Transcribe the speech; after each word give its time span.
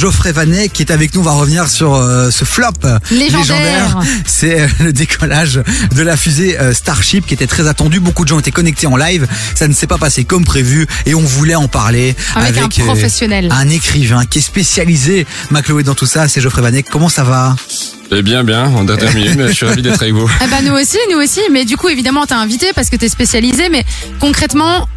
Geoffrey 0.00 0.32
Vanet 0.32 0.70
qui 0.70 0.80
est 0.82 0.92
avec 0.92 1.14
nous. 1.14 1.20
On 1.20 1.24
va 1.24 1.32
revenir 1.32 1.68
sur 1.68 1.94
euh, 1.94 2.30
ce 2.30 2.46
flop 2.46 2.70
Légendaire. 3.10 3.98
C'est 4.24 4.62
euh, 4.62 4.66
le 4.80 4.94
décollage 4.94 5.60
de 5.94 6.02
la 6.02 6.16
fusée 6.16 6.58
euh, 6.58 6.72
Starship 6.72 7.26
qui 7.26 7.34
était 7.34 7.46
très 7.46 7.68
attendu. 7.68 8.00
Beaucoup 8.00 8.24
de 8.24 8.30
gens 8.30 8.38
étaient 8.38 8.50
connectés 8.50 8.86
en 8.86 8.96
live. 8.96 9.26
Ça 9.54 9.68
ne 9.68 9.74
s'est 9.74 9.86
pas 9.86 9.98
passé 9.98 10.24
comme 10.24 10.46
prévu 10.46 10.86
et 11.04 11.14
on 11.14 11.20
voulait 11.20 11.54
en 11.54 11.68
parler 11.68 12.16
Avec 12.34 12.56
un 12.56 12.64
euh, 12.64 12.84
professionnel. 12.86 13.50
un 13.52 13.68
écrivain 13.68 14.24
qui 14.24 14.38
est 14.38 14.40
spécialisé, 14.40 15.26
Macloé, 15.50 15.82
dans 15.82 15.94
tout 15.94 16.06
ça. 16.06 16.28
C'est 16.28 16.40
Geoffrey 16.40 16.62
Vanet. 16.62 16.82
Comment 16.90 17.10
ça 17.10 17.22
va? 17.22 17.54
Eh 18.10 18.22
bien, 18.22 18.42
bien, 18.42 18.64
en 18.68 18.84
dernière 18.84 19.14
minute, 19.14 19.34
mais 19.36 19.48
je 19.48 19.52
suis 19.52 19.66
ravi 19.66 19.82
d'être 19.82 20.00
avec 20.00 20.14
vous. 20.14 20.30
Ah 20.40 20.46
bah 20.50 20.62
nous 20.64 20.72
aussi, 20.72 20.96
nous 21.12 21.18
aussi. 21.18 21.40
Mais 21.52 21.66
du 21.66 21.76
coup, 21.76 21.90
évidemment, 21.90 22.24
t'as 22.24 22.38
invité 22.38 22.68
parce 22.74 22.88
que 22.88 22.96
t'es 22.96 23.10
spécialisé. 23.10 23.68
Mais 23.68 23.84
concrètement, 24.18 24.88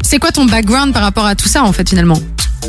c'est 0.00 0.18
quoi 0.18 0.32
ton 0.32 0.46
background 0.46 0.94
par 0.94 1.02
rapport 1.02 1.26
à 1.26 1.34
tout 1.34 1.50
ça, 1.50 1.64
en 1.64 1.72
fait, 1.74 1.86
finalement? 1.86 2.18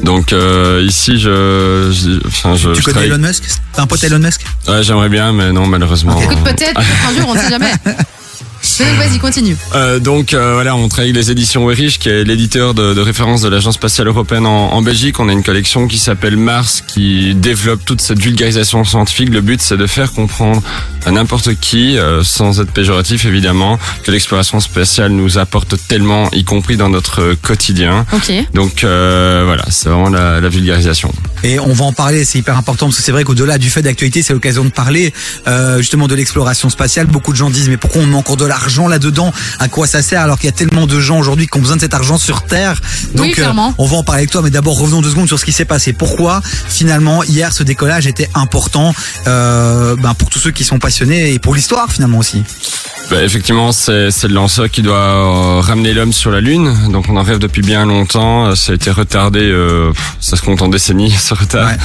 Donc 0.01 0.33
euh, 0.33 0.83
ici, 0.87 1.19
je, 1.19 1.91
je, 1.93 2.27
enfin, 2.27 2.55
je, 2.55 2.69
Tu 2.71 2.79
je 2.79 2.85
connais 2.85 2.93
travaille- 2.93 3.09
Elon 3.09 3.27
Musk? 3.27 3.43
T'as 3.73 3.84
un 3.84 3.88
pote 3.88 4.03
Elon 4.03 4.20
Musk? 4.20 4.41
Ouais, 4.67 4.84
j'aimerais 4.84 5.09
bien, 5.09 5.31
mais 5.34 5.51
non, 5.51 5.67
malheureusement. 5.67 6.20
Écoute, 6.21 6.43
peut-être, 6.43 6.73
peut-être 6.73 7.09
un 7.09 7.20
jour, 7.20 7.29
on 7.29 7.35
ne 7.35 7.39
sait 7.39 7.49
jamais. 7.49 7.71
Vas-y, 8.79 9.20
continue. 9.20 9.57
Euh, 9.75 9.99
donc 9.99 10.34
euh, 10.34 10.53
voilà, 10.53 10.75
on 10.75 10.87
travaille 10.87 11.09
avec 11.11 11.17
les 11.21 11.31
éditions 11.31 11.65
Werich, 11.67 11.99
qui 11.99 12.07
est 12.09 12.23
l'éditeur 12.23 12.73
de, 12.73 12.93
de 12.93 13.01
référence 13.01 13.41
de 13.41 13.49
l'Agence 13.49 13.75
spatiale 13.75 14.07
européenne 14.07 14.45
en, 14.45 14.71
en 14.73 14.81
Belgique. 14.81 15.20
On 15.20 15.27
a 15.27 15.34
une 15.34 15.43
collection 15.43 15.87
qui 15.87 15.98
s'appelle 15.98 16.37
Mars, 16.37 16.81
qui 16.87 17.35
développe 17.35 17.84
toute 17.85 17.99
cette 18.01 18.20
vulgarisation 18.20 18.84
scientifique. 18.85 19.29
Le 19.29 19.41
but, 19.41 19.62
c'est 19.62 19.75
de 19.77 19.85
faire 19.85 20.13
comprendre 20.13 20.63
à 21.05 21.12
n'importe 21.12 21.55
qui, 21.55 21.98
euh, 21.98 22.23
sans 22.23 22.62
être 22.62 22.71
péjoratif 22.71 23.25
évidemment, 23.25 23.77
que 24.03 24.12
l'exploration 24.12 24.59
spatiale 24.59 25.12
nous 25.12 25.38
apporte 25.38 25.76
tellement, 25.88 26.29
y 26.31 26.43
compris 26.43 26.77
dans 26.77 26.89
notre 26.89 27.34
quotidien. 27.41 28.05
Ok. 28.13 28.31
Donc 28.53 28.84
euh, 28.84 29.43
voilà, 29.45 29.66
c'est 29.70 29.89
vraiment 29.89 30.09
la, 30.09 30.39
la 30.39 30.49
vulgarisation. 30.49 31.12
Et 31.43 31.59
on 31.59 31.73
va 31.73 31.85
en 31.85 31.93
parler, 31.93 32.23
c'est 32.23 32.39
hyper 32.39 32.57
important 32.57 32.85
parce 32.88 32.98
que 32.98 33.03
c'est 33.03 33.12
vrai 33.12 33.26
qu'au-delà 33.26 33.57
du 33.57 33.70
fait 33.70 33.81
d'actualité, 33.81 34.23
c'est 34.23 34.34
l'occasion 34.34 34.63
de 34.63 34.70
parler 34.70 35.13
euh, 35.48 35.79
justement 35.79 36.07
de 36.07 36.15
l'exploration 36.15 36.70
spatiale. 36.70 37.07
Beaucoup 37.07 37.31
de 37.34 37.37
gens 37.37 37.49
disent 37.49 37.68
mais 37.68 37.77
pourquoi 37.77 38.01
on 38.01 38.05
met 38.05 38.15
encore 38.15 38.37
de 38.37 38.46
l'argent 38.46 38.87
là-dedans? 38.87 39.34
À 39.59 39.68
quoi 39.68 39.85
ça 39.87 40.01
sert 40.01 40.21
alors 40.21 40.37
qu'il 40.37 40.46
y 40.46 40.54
a 40.54 40.55
tellement 40.55 40.87
de 40.87 40.99
gens 40.99 41.20
aujourd'hui 41.20 41.48
qui 41.48 41.57
ont 41.57 41.62
besoin 41.62 41.76
de 41.76 41.81
cet 41.81 41.93
argent 41.93 42.18
sur 42.18 42.43
Terre? 42.43 42.79
Donc 43.15 43.26
Oui, 43.26 43.31
clairement. 43.31 43.74
on 43.77 43.85
va 43.85 43.98
en 43.98 44.04
parler 44.04 44.21
avec 44.21 44.31
toi, 44.31 44.41
mais 44.41 44.51
d'abord 44.51 44.77
revenons 44.79 45.01
deux 45.01 45.09
secondes 45.09 45.27
sur 45.27 45.37
ce 45.37 45.46
qui 45.46 45.51
s'est 45.51 45.65
passé. 45.65 45.91
Pourquoi 45.91 46.41
finalement 46.70 47.24
hier 47.24 47.51
ce 47.51 47.63
décollage 47.63 48.07
était 48.07 48.29
important 48.35 48.93
euh, 49.27 49.96
ben, 49.98 50.13
pour 50.13 50.29
tous 50.29 50.40
ceux 50.40 50.51
qui 50.51 50.63
sont 50.63 50.79
et 51.02 51.40
pour 51.40 51.55
l'histoire 51.55 51.91
finalement 51.91 52.20
aussi. 52.20 52.44
Bah, 53.10 53.22
effectivement, 53.22 53.72
c'est 53.72 54.24
le 54.24 54.34
lanceur 54.34 54.70
qui 54.70 54.82
doit 54.82 54.96
euh, 54.96 55.60
ramener 55.60 55.94
l'homme 55.94 56.13
sur 56.13 56.32
la 56.32 56.40
Lune. 56.40 56.74
Donc 56.91 57.10
on 57.10 57.18
en 57.18 57.24
rêve 57.24 57.38
depuis 57.38 57.62
bien 57.62 57.86
longtemps. 57.86 58.48
Euh, 58.48 58.55
Ça 58.55 58.72
a 58.72 58.76
été 58.76 58.91
retardé, 58.91 59.41
euh, 59.41 59.91
ça 60.20 60.36
se 60.38 60.41
compte 60.41 60.62
en 60.62 60.68
décennies, 60.68 61.12
ce 61.20 61.34
retard. 61.34 61.68
Ouais. 61.68 61.77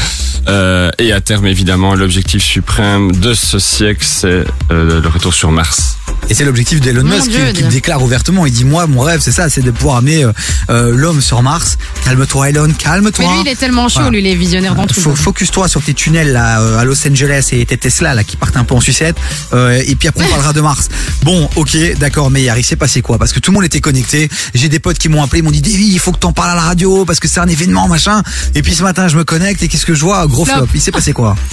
Euh, 0.49 0.91
et 0.99 1.13
à 1.13 1.21
terme, 1.21 1.47
évidemment, 1.47 1.95
l'objectif 1.95 2.43
suprême 2.43 3.13
de 3.13 3.35
ce 3.35 3.59
siècle, 3.59 4.05
c'est 4.05 4.45
le 4.71 5.09
retour 5.09 5.35
sur 5.35 5.51
Mars. 5.51 5.98
Et 6.31 6.35
c'est 6.35 6.45
l'objectif 6.45 6.81
d'Elon 6.81 7.05
Musk 7.05 7.31
Dieu, 7.31 7.47
qui, 7.55 7.63
qui 7.63 7.69
déclare 7.69 8.03
ouvertement. 8.03 8.45
Il 8.45 8.53
dit 8.53 8.65
moi 8.65 8.87
mon 8.87 9.01
rêve 9.01 9.21
c'est 9.23 9.33
ça, 9.33 9.49
c'est 9.49 9.63
de 9.63 9.71
pouvoir 9.71 9.97
amener 9.97 10.25
euh, 10.25 10.33
euh, 10.69 10.93
l'homme 10.95 11.23
sur 11.23 11.41
Mars. 11.43 11.79
Calme-toi 12.05 12.51
Elon, 12.51 12.71
calme-toi. 12.79 13.25
Mais 13.27 13.33
lui, 13.35 13.41
il 13.47 13.49
est 13.49 13.57
tellement 13.57 13.89
chaud, 13.89 14.01
Voilà. 14.01 14.11
lui, 14.11 14.19
il 14.21 14.27
est 14.27 14.35
visionnaire 14.35 14.75
dans 14.75 14.87
tout. 14.87 15.01
Fo- 15.01 15.15
Focus-toi 15.17 15.69
sur 15.69 15.83
tes 15.83 15.95
tunnels 15.95 16.33
là 16.33 16.61
euh, 16.61 16.79
à 16.79 16.85
Los 16.85 17.07
Angeles 17.09 17.49
et 17.53 17.65
tes 17.65 17.79
Tesla 17.79 18.15
là 18.15 18.25
qui 18.25 18.37
partent 18.37 18.57
un 18.59 18.65
peu 18.65 18.75
en 18.75 18.81
sucette. 18.81 19.17
Euh, 19.55 19.83
et 19.87 19.95
puis 19.95 20.09
après 20.09 20.25
on 20.27 20.29
parlera 20.35 20.53
de 20.53 20.61
Mars. 20.61 20.89
Bon, 21.23 21.49
ok, 21.57 21.77
d'accord, 21.99 22.31
mais 22.31 22.43
hier 22.43 22.59
il 22.59 22.65
s'est 22.65 22.77
passé 22.77 23.01
quoi? 23.01 23.17
Parce 23.19 23.33
que 23.33 23.41
tout 23.41 23.51
le 23.51 23.55
monde 23.55 23.65
était 23.65 23.81
connecté. 23.81 24.29
J'ai 24.55 24.69
des 24.69 24.81
potes 24.81 24.99
qui 24.99 25.09
m'ont 25.09 25.23
appelé, 25.23 25.41
ils 25.41 25.45
m'ont 25.45 25.51
dit 25.51 25.63
Davy, 25.63 25.89
il 25.91 25.99
faut 25.99 26.13
que 26.13 26.19
t'en 26.19 26.33
parles 26.33 26.51
à 26.51 26.55
la 26.57 26.61
radio 26.63 27.07
parce 27.07 27.21
que 27.21 27.29
c'est 27.29 27.41
un 27.41 27.49
événement 27.49 27.89
machin. 27.89 28.23
Et 28.55 28.61
puis 28.63 28.75
ce 28.75 28.83
matin 28.83 29.09
je 29.09 29.17
me 29.17 29.25
connecte 29.25 29.63
et 29.63 29.69
qu'est-ce 29.69 29.87
que 29.87 29.95
je 29.95 30.05
vois? 30.05 30.27
Gros 30.27 30.45
Flop. 30.45 30.57
flop. 30.57 30.69
Il 30.75 30.81
s'est 30.83 30.93
passé 30.93 31.13
quoi? 31.15 31.37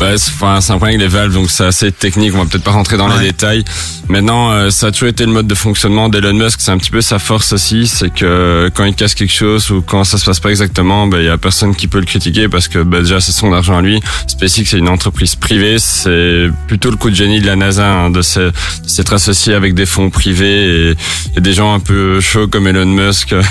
Ouais, 0.00 0.16
c'est 0.16 0.32
enfin, 0.32 0.60
c'est 0.62 0.72
un 0.72 0.76
problème 0.78 0.98
avec 0.98 1.12
les 1.12 1.18
valves, 1.18 1.34
donc 1.34 1.50
c'est 1.50 1.64
assez 1.64 1.92
technique. 1.92 2.32
On 2.34 2.38
va 2.38 2.44
peut-être 2.46 2.64
pas 2.64 2.70
rentrer 2.70 2.96
dans 2.96 3.08
Ouais. 3.10 3.20
les 3.20 3.26
détails. 3.28 3.64
Maintenant, 4.08 4.50
euh, 4.50 4.70
ça 4.70 4.86
a 4.86 4.90
toujours 4.92 5.08
été 5.10 5.26
le 5.26 5.32
mode 5.32 5.46
de 5.46 5.54
fonctionnement 5.54 6.08
d'Elon 6.08 6.32
Musk. 6.32 6.58
C'est 6.60 6.70
un 6.70 6.78
petit 6.78 6.90
peu 6.90 7.02
sa 7.02 7.18
force 7.18 7.52
aussi, 7.52 7.86
c'est 7.86 8.08
que 8.12 8.70
quand 8.74 8.84
il 8.84 8.94
casse 8.94 9.14
quelque 9.14 9.32
chose 9.32 9.70
ou 9.70 9.82
quand 9.82 10.04
ça 10.04 10.16
se 10.16 10.24
passe 10.24 10.40
pas 10.40 10.48
exactement, 10.48 11.06
ben 11.06 11.18
il 11.18 11.26
y 11.26 11.28
a 11.28 11.36
personne 11.36 11.74
qui 11.76 11.86
peut 11.86 11.98
le 12.00 12.06
critiquer 12.06 12.48
parce 12.48 12.66
que 12.66 12.78
ben, 12.82 13.02
déjà 13.02 13.20
c'est 13.20 13.32
son 13.32 13.52
argent 13.52 13.76
à 13.76 13.82
lui. 13.82 14.00
SpaceX 14.26 14.64
c'est 14.70 14.78
une 14.78 14.88
entreprise 14.88 15.34
privée, 15.36 15.78
c'est 15.78 16.48
plutôt 16.66 16.90
le 16.90 16.96
coup 16.96 17.10
de 17.10 17.14
génie 17.14 17.40
de 17.40 17.46
la 17.46 17.56
NASA 17.56 17.86
hein, 17.86 18.10
de 18.10 18.22
s'être 18.22 19.12
associé 19.12 19.52
avec 19.54 19.74
des 19.74 19.86
fonds 19.86 20.08
privés 20.10 20.90
et, 20.90 20.94
et 21.36 21.40
des 21.42 21.52
gens 21.52 21.74
un 21.74 21.80
peu 21.80 22.20
chauds 22.20 22.48
comme 22.48 22.66
Elon 22.66 22.86
Musk. 22.86 23.34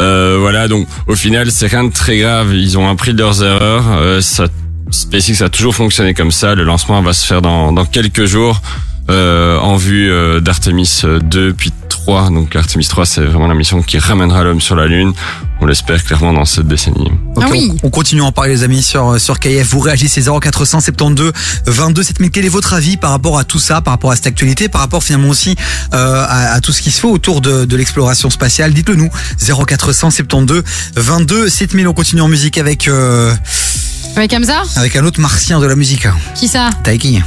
Euh, 0.00 0.38
voilà, 0.40 0.68
donc 0.68 0.88
au 1.06 1.14
final 1.14 1.50
c'est 1.50 1.66
rien 1.66 1.84
de 1.84 1.92
très 1.92 2.16
grave. 2.16 2.54
Ils 2.54 2.78
ont 2.78 2.88
appris 2.88 3.12
de 3.12 3.18
leurs 3.18 3.42
erreurs. 3.42 3.84
Euh, 3.90 4.22
ça 4.22 4.46
SpaceX 4.90 5.42
a 5.42 5.48
toujours 5.48 5.74
fonctionné 5.74 6.14
comme 6.14 6.30
ça. 6.32 6.54
Le 6.54 6.64
lancement 6.64 7.00
va 7.02 7.12
se 7.12 7.26
faire 7.26 7.42
dans, 7.42 7.72
dans 7.72 7.84
quelques 7.86 8.26
jours 8.26 8.60
euh, 9.10 9.58
en 9.58 9.76
vue 9.76 10.10
euh, 10.10 10.40
d'Artemis 10.40 11.02
2 11.04 11.52
puis 11.54 11.72
3. 11.88 12.30
Donc 12.30 12.54
Artemis 12.56 12.86
3, 12.86 13.06
c'est 13.06 13.22
vraiment 13.22 13.46
la 13.46 13.54
mission 13.54 13.82
qui 13.82 13.98
ramènera 13.98 14.42
l'homme 14.44 14.60
sur 14.60 14.76
la 14.76 14.86
Lune. 14.86 15.12
On 15.60 15.66
l'espère 15.66 16.02
clairement 16.02 16.32
dans 16.32 16.44
cette 16.44 16.66
décennie. 16.66 17.08
Ok, 17.36 17.44
Ah 17.46 17.48
oui. 17.52 17.72
on, 17.84 17.86
on 17.86 17.90
continue 17.90 18.20
à 18.22 18.24
en 18.24 18.32
parler 18.32 18.50
les 18.50 18.62
amis 18.64 18.82
sur 18.82 19.20
sur 19.20 19.38
KF. 19.38 19.68
Vous 19.70 19.78
réagissez 19.78 20.20
0472 20.22 21.32
22 21.66 22.02
7000. 22.02 22.30
Quel 22.32 22.44
est 22.44 22.48
votre 22.48 22.72
avis 22.74 22.96
par 22.96 23.10
rapport 23.10 23.38
à 23.38 23.44
tout 23.44 23.60
ça, 23.60 23.80
par 23.80 23.92
rapport 23.94 24.10
à 24.10 24.16
cette 24.16 24.26
actualité, 24.26 24.68
par 24.68 24.80
rapport 24.80 25.04
finalement 25.04 25.28
aussi 25.28 25.54
euh, 25.94 26.24
à, 26.28 26.52
à 26.54 26.60
tout 26.60 26.72
ce 26.72 26.82
qui 26.82 26.90
se 26.90 27.00
fait 27.00 27.06
autour 27.06 27.40
de, 27.40 27.64
de 27.64 27.76
l'exploration 27.76 28.28
spatiale? 28.30 28.72
Dites-le 28.74 28.96
nous. 28.96 29.10
0472 29.38 30.64
22 30.96 31.48
7000. 31.48 31.86
On 31.88 31.92
continue 31.94 32.22
en 32.22 32.28
musique 32.28 32.58
avec 32.58 32.88
euh, 32.88 33.32
Avec 34.16 34.32
Hamza 34.34 34.62
avec 34.76 34.96
un 34.96 35.04
autre 35.04 35.20
martien 35.20 35.58
de 35.60 35.66
la 35.66 35.74
musique. 35.74 36.06
Qui 36.34 36.48
ça 36.48 36.70
Taiki. 36.84 37.22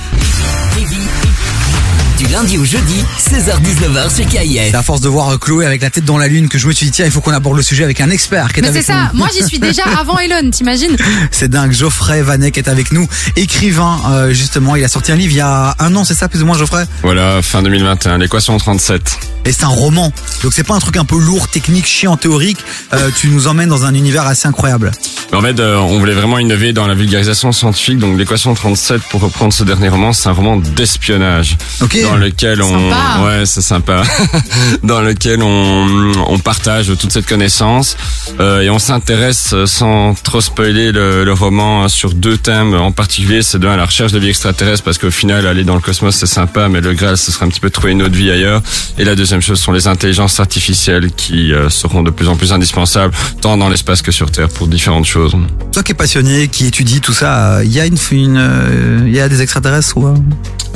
Du 2.26 2.34
lundi 2.34 2.58
au 2.58 2.66
jeudi, 2.66 3.04
16h-19h 3.20 4.16
sur 4.16 4.26
KIF. 4.28 4.70
C'est 4.70 4.76
à 4.76 4.82
force 4.84 5.02
de 5.02 5.10
voir 5.10 5.38
Chloé 5.40 5.66
avec 5.66 5.82
la 5.82 5.90
tête 5.90 6.06
dans 6.06 6.18
la 6.18 6.28
lune 6.28 6.50
que 6.50 6.58
je 6.58 6.68
me 6.68 6.72
suis 6.74 6.88
dit 6.88 6.92
tiens 6.92 7.06
il 7.06 7.12
faut 7.12 7.22
qu'on 7.22 7.32
aborde 7.32 7.56
le 7.58 7.64
sujet 7.64 7.84
avec 7.84 8.02
un 8.02 8.10
expert 8.10 8.52
qui 8.52 8.60
est 8.60 8.64
Mais 8.64 8.72
c'est 8.74 8.82
ça, 8.82 9.12
nous. 9.14 9.20
moi 9.20 9.30
j'y 9.34 9.44
suis 9.46 9.60
déjà 9.60 9.84
avant 10.00 10.18
Elon, 10.18 10.50
t'imagines 10.50 10.96
C'est 11.32 11.50
dingue. 11.50 11.72
Geoffrey 11.72 12.22
Vanek 12.22 12.58
est 12.58 12.68
avec 12.68 12.92
nous, 12.92 13.08
écrivain 13.36 14.00
euh, 14.10 14.34
justement. 14.34 14.76
Il 14.76 14.84
a 14.84 14.88
sorti 14.88 15.12
un 15.12 15.16
livre 15.16 15.34
il 15.34 15.38
y 15.38 15.42
a 15.42 15.76
un 15.80 15.96
an, 15.96 16.04
c'est 16.04 16.16
ça 16.16 16.28
plus 16.28 16.42
ou 16.42 16.46
moins 16.46 16.58
Geoffrey? 16.58 16.86
Voilà, 17.04 17.42
fin 17.42 17.62
2021, 17.62 18.18
l'équation 18.18 18.58
37. 18.58 19.20
Et 19.48 19.52
c'est 19.52 19.64
un 19.64 19.68
roman. 19.68 20.12
Donc 20.42 20.54
c'est 20.54 20.64
pas 20.64 20.74
un 20.74 20.80
truc 20.80 20.98
un 20.98 21.06
peu 21.06 21.20
lourd, 21.20 21.48
technique, 21.50 21.86
chiant, 21.86 22.18
théorique. 22.18 22.58
Euh, 22.94 23.12
tu 23.16 23.28
nous 23.28 23.48
emmènes 23.48 23.70
dans 23.70 23.86
un 23.86 23.94
univers 23.94 24.26
assez 24.26 24.48
incroyable. 24.48 24.92
Mais 25.32 25.38
en 25.38 25.42
fait, 25.42 25.60
euh, 25.60 25.78
on 25.78 26.00
voulait 26.00 26.14
vraiment 26.16 26.40
innover 26.40 26.74
dans 26.74 26.88
la 26.88 26.96
vulgarisation 26.96 27.52
scientifique. 27.52 28.00
Donc 28.00 28.18
l'équation 28.18 28.56
37, 28.56 29.04
pour 29.04 29.22
reprendre 29.22 29.54
ce 29.54 29.64
dernier 29.64 29.90
roman, 29.90 30.14
c'est 30.14 30.30
un 30.30 30.32
roman 30.32 30.58
d'espionnage. 30.58 31.58
Ok. 31.82 31.96
Dans 32.02 32.15
lequel 32.16 32.62
on... 32.62 32.70
Sympa. 32.70 33.26
Ouais, 33.26 33.46
c'est 33.46 33.62
sympa. 33.62 34.04
dans 34.84 35.02
lequel 35.02 35.42
on, 35.44 36.12
on 36.28 36.40
partage 36.40 36.92
toute 37.00 37.12
cette 37.12 37.28
connaissance. 37.28 37.98
Euh, 38.40 38.62
et 38.62 38.70
on 38.70 38.80
s'intéresse, 38.80 39.52
euh, 39.54 39.66
sans 39.66 40.14
trop 40.14 40.42
spoiler 40.42 40.92
le, 40.92 41.24
le 41.24 41.34
roman, 41.34 41.84
euh, 41.84 41.88
sur 41.88 42.14
deux 42.14 42.38
thèmes 42.38 42.74
en 42.74 42.92
particulier. 42.92 43.42
C'est 43.42 43.60
de 43.60 43.68
un, 43.68 43.78
la 43.78 43.86
recherche 43.86 44.12
de 44.12 44.20
vie 44.20 44.30
extraterrestre, 44.30 44.84
parce 44.84 44.98
qu'au 44.98 45.12
final, 45.12 45.48
aller 45.48 45.64
dans 45.64 45.76
le 45.76 45.82
cosmos, 45.82 46.16
c'est 46.16 46.26
sympa, 46.26 46.70
mais 46.70 46.82
le 46.82 46.94
Graal, 46.94 47.18
ce 47.18 47.32
serait 47.32 47.46
un 47.46 47.50
petit 47.50 47.60
peu 47.60 47.70
trouver 47.70 47.92
une 47.92 48.02
autre 48.02 48.16
vie 48.16 48.32
ailleurs. 48.32 48.62
Et 48.98 49.04
la 49.04 49.16
deuxième 49.16 49.42
chose 49.42 49.60
sont 49.60 49.72
les 49.72 49.88
intelligences 49.88 50.40
artificielles 50.40 51.12
qui 51.12 51.54
euh, 51.54 51.70
seront 51.70 52.04
de 52.04 52.12
plus 52.12 52.28
en 52.28 52.36
plus 52.36 52.54
indispensables, 52.54 53.14
tant 53.42 53.58
dans 53.58 53.70
l'espace 53.70 54.02
que 54.02 54.12
sur 54.12 54.32
Terre, 54.32 54.50
pour 54.50 54.68
différentes 54.68 55.06
choses. 55.06 55.36
Toi 55.72 55.84
qui 55.84 55.92
es 55.92 55.96
passionné, 55.96 56.48
qui 56.48 56.68
étudie 56.68 57.02
tout 57.02 57.14
ça, 57.14 57.64
il 57.64 57.72
y 57.72 57.80
a 57.80 57.86
une, 57.86 57.98
euh, 58.38 59.04
il 59.06 59.16
y 59.16 59.20
a 59.20 59.30
des 59.30 59.42
extraterrestres 59.42 59.98
ou 59.98 60.08
euh 60.08 60.14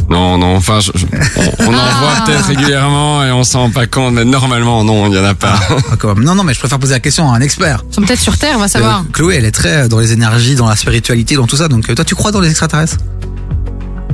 Non, 0.10 0.38
non, 0.40 0.56
enfin, 0.56 0.80
je- 0.80 0.92
je- 0.96 1.06
on, 1.38 1.66
on 1.66 1.74
en 1.74 1.78
Ah. 1.78 2.00
voit 2.00 2.26
peut-être 2.26 2.46
régulièrement 2.48 3.24
et 3.24 3.32
on 3.32 3.44
s'en 3.44 3.60
rend 3.62 3.70
pas 3.70 3.86
compte, 3.86 4.14
mais 4.16 4.26
normalement, 4.26 4.84
non, 4.84 5.06
il 5.08 5.14
y 5.16 5.20
en 5.20 5.24
a 5.24 5.36
pas. 5.36 5.60
Ah, 5.70 6.08
même. 6.16 6.24
Non, 6.24 6.34
non, 6.36 6.44
mais 6.44 6.54
je 6.56 6.60
préfère 6.60 6.80
poser 6.80 6.94
la 6.94 7.00
question 7.00 7.32
à 7.32 7.36
un 7.36 7.42
expert. 7.42 7.84
Ils 7.92 7.94
sont 7.96 8.02
peut-être 8.02 8.20
sur 8.20 8.38
Terre, 8.38 8.58
va 8.58 8.68
savoir. 8.68 9.02
Euh, 9.02 9.12
Chloé, 9.14 9.36
elle 9.38 9.46
est 9.46 9.52
très 9.52 9.88
dans 9.88 10.00
les 10.00 10.12
énergies, 10.12 10.56
dans 10.56 10.68
la 10.68 10.76
spiritualité, 10.76 11.36
dans 11.36 11.46
tout 11.48 11.58
ça. 11.58 11.68
Donc 11.68 11.88
euh, 11.90 11.96
toi, 11.96 12.04
tu 12.06 12.16
crois 12.16 12.32
dans 12.32 12.40
les 12.42 12.50
extraterrestres? 12.50 12.98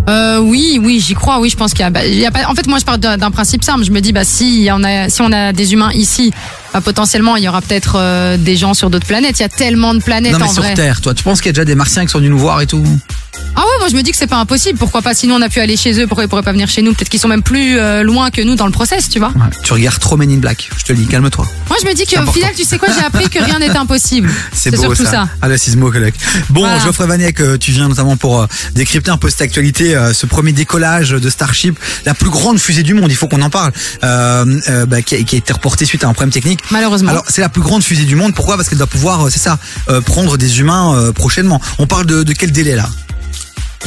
Euh, 0.08 0.38
oui, 0.40 0.80
oui, 0.84 1.00
j'y 1.04 1.16
crois. 1.16 1.40
Oui, 1.40 1.50
je 1.50 1.58
pense 1.58 1.72
qu'il 1.72 1.80
y 1.80 1.84
a. 1.84 1.90
bah, 1.90 2.06
il 2.06 2.14
y 2.14 2.25
a 2.28 2.31
pas, 2.31 2.48
en 2.48 2.54
fait, 2.54 2.68
moi, 2.68 2.78
je 2.78 2.86
pars 2.86 3.00
d'un 3.00 3.18
d'un 3.18 3.31
principe 3.31 3.64
simple. 3.64 3.84
Je 3.84 3.90
me 3.92 4.02
dis, 4.02 4.12
bah, 4.12 4.24
si 4.24 4.68
on 4.72 4.84
a, 4.84 5.10
si 5.10 5.22
on 5.24 5.31
a 5.31 5.52
des 5.52 5.74
humains 5.74 5.92
ici, 5.94 6.31
bah, 6.74 6.81
potentiellement, 6.81 7.38
il 7.38 7.44
y 7.44 7.48
aura 7.50 7.62
peut-être 7.62 7.96
euh, 7.98 8.38
des 8.38 8.56
gens 8.56 8.75
sur 8.75 8.92
d'autres 8.92 9.08
planètes. 9.08 9.40
Il 9.40 9.42
y 9.42 9.46
a 9.46 9.50
tellement 9.50 9.96
de 9.96 10.02
planètes 10.02 10.34
Non, 10.34 10.38
mais 10.40 10.46
en 10.46 10.54
sur 10.54 10.62
vrai. 10.62 10.75
Terre, 10.75 11.02
toi, 11.02 11.16
tu 11.16 11.24
penses 11.24 11.40
qu'il 11.42 11.48
y 11.48 11.50
a 11.50 11.54
déjà 11.54 11.66
des 11.66 11.74
martiens 11.74 12.04
qui 12.06 12.12
sont 12.12 12.20
venus 12.20 12.30
nous 12.31 12.38
voir 12.38 12.62
et 12.62 12.68
tout? 12.68 12.84
Ah 13.57 13.62
ouais, 13.62 13.80
moi 13.80 13.88
je 13.90 13.96
me 13.96 14.02
dis 14.02 14.12
que 14.12 14.18
c'est 14.18 14.28
pas 14.28 14.38
impossible. 14.38 14.78
Pourquoi 14.78 15.02
pas 15.02 15.13
Sinon 15.13 15.36
on 15.36 15.42
a 15.42 15.50
pu 15.50 15.60
aller 15.60 15.78
chez 15.78 16.00
eux. 16.02 16.07
Pourquoi 16.07 16.24
ils 16.25 16.28
pourraient 16.28 16.44
pas 16.44 16.52
venir 16.52 16.68
chez 16.68 16.81
nous? 16.81 16.94
Peut-être 16.94 17.10
qu'ils 17.10 17.19
sont 17.19 17.28
même 17.28 17.44
plus 17.44 17.78
euh, 17.78 18.04
loin 18.04 18.30
que 18.31 18.42
nous 18.42 18.56
dans 18.56 18.66
le 18.66 18.72
process, 18.72 19.07
tu 19.10 19.19
vois. 19.19 19.30
Ouais. 19.30 19.50
Tu 19.63 19.74
regardes 19.74 20.00
trop 20.00 20.18
Men 20.18 20.30
in 20.31 20.38
Black. 20.38 20.69
Je 20.78 20.84
te 20.84 20.92
le 20.92 20.98
dis, 21.00 21.07
calme-toi. 21.07 21.46
Moi 21.69 21.78
je 21.81 21.88
me 21.88 21.94
dis 21.94 22.06
qu'au 22.06 22.31
final, 22.31 22.52
tu 22.56 22.63
sais 22.63 22.78
quoi 22.78 22.90
J'ai 22.94 23.04
appris 23.06 23.30
que 23.30 23.40
rien 23.44 23.60
n'est 23.60 23.69
impossible. 23.75 24.30
C'est 24.54 24.72
beau 24.72 24.81
surtout 24.81 25.06
ça. 25.06 25.12
ça. 25.12 25.30
Ah 25.42 25.48
la 25.48 25.57
sismo 25.57 25.92
collègue. 25.92 26.13
Bon, 26.50 26.62
Voilà. 26.62 26.80
Geoffrey 26.80 27.07
Vaniek, 27.07 27.40
euh, 27.42 27.57
tu 27.57 27.72
viens 27.72 27.88
notamment 27.88 28.18
pour 28.18 28.42
euh, 28.42 28.48
décrypter 28.74 29.12
un 29.12 29.18
peu 29.18 29.30
cette 29.30 29.42
actualité, 29.42 29.96
euh, 29.96 30.13
ce 30.13 30.25
premier 30.25 30.51
décollage 30.51 31.12
de 31.12 31.30
Starship, 31.30 31.80
la 32.06 32.13
plus 32.13 32.30
grande 32.30 32.60
fusée 32.60 32.84
du 32.84 32.94
monde. 32.94 33.10
Il 33.10 33.16
faut 33.16 33.28
qu'on 33.28 33.42
en 33.42 33.50
parle, 33.50 33.72
bah, 34.01 35.01
qui, 35.01 35.16
a, 35.16 35.24
qui 35.24 35.36
a 35.36 35.38
été 35.38 35.54
reportée 35.54 35.86
suite 35.86 36.04
à 36.04 36.08
un 36.08 36.13
problème 36.13 36.31
technique. 36.31 36.60
Malheureusement. 36.72 37.10
Alors 37.12 37.24
c'est 37.30 37.42
la 37.42 37.50
plus 37.50 37.62
grande 37.62 37.84
fusée 37.84 38.06
du 38.06 38.16
monde. 38.16 38.34
Pourquoi? 38.36 38.58
Parce 38.58 38.68
qu'elle 38.69 38.78
doit 38.78 38.88
pouvoir, 38.88 39.28
c'est 39.31 39.40
ça, 39.40 39.58
prendre 40.06 40.38
des 40.38 40.60
humains 40.60 41.12
prochainement. 41.13 41.62
On 41.80 41.88
parle 41.88 42.06
de, 42.06 42.24
de 42.24 42.34
quel 42.34 42.51
délai 42.51 42.75
là? 42.75 42.90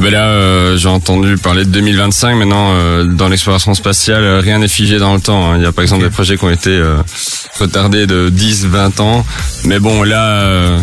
Ben 0.01 0.13
là, 0.13 0.29
euh, 0.29 0.77
j'ai 0.77 0.89
entendu 0.89 1.37
parler 1.39 1.65
de 1.65 1.71
2025. 1.71 2.37
Maintenant, 2.37 2.71
euh, 2.73 3.05
dans 3.05 3.29
l'exploration 3.29 3.75
spatiale, 3.75 4.23
euh, 4.23 4.41
rien 4.41 4.59
n'est 4.61 4.69
figé 4.69 4.99
dans 4.99 5.13
le 5.15 5.21
temps. 5.21 5.51
hein. 5.53 5.57
Il 5.57 5.63
y 5.65 5.67
a 5.67 5.73
par 5.73 5.83
exemple 5.83 6.05
des 6.05 6.11
projets 6.11 6.37
qui 6.37 6.45
ont 6.45 6.51
été 6.51 6.71
euh, 6.71 6.99
retardés 7.59 8.07
de 8.07 8.29
10, 8.29 8.67
20 8.67 9.01
ans. 9.01 9.27
Mais 9.65 9.81
bon, 9.81 10.05
là, 10.05 10.25
euh, 10.25 10.79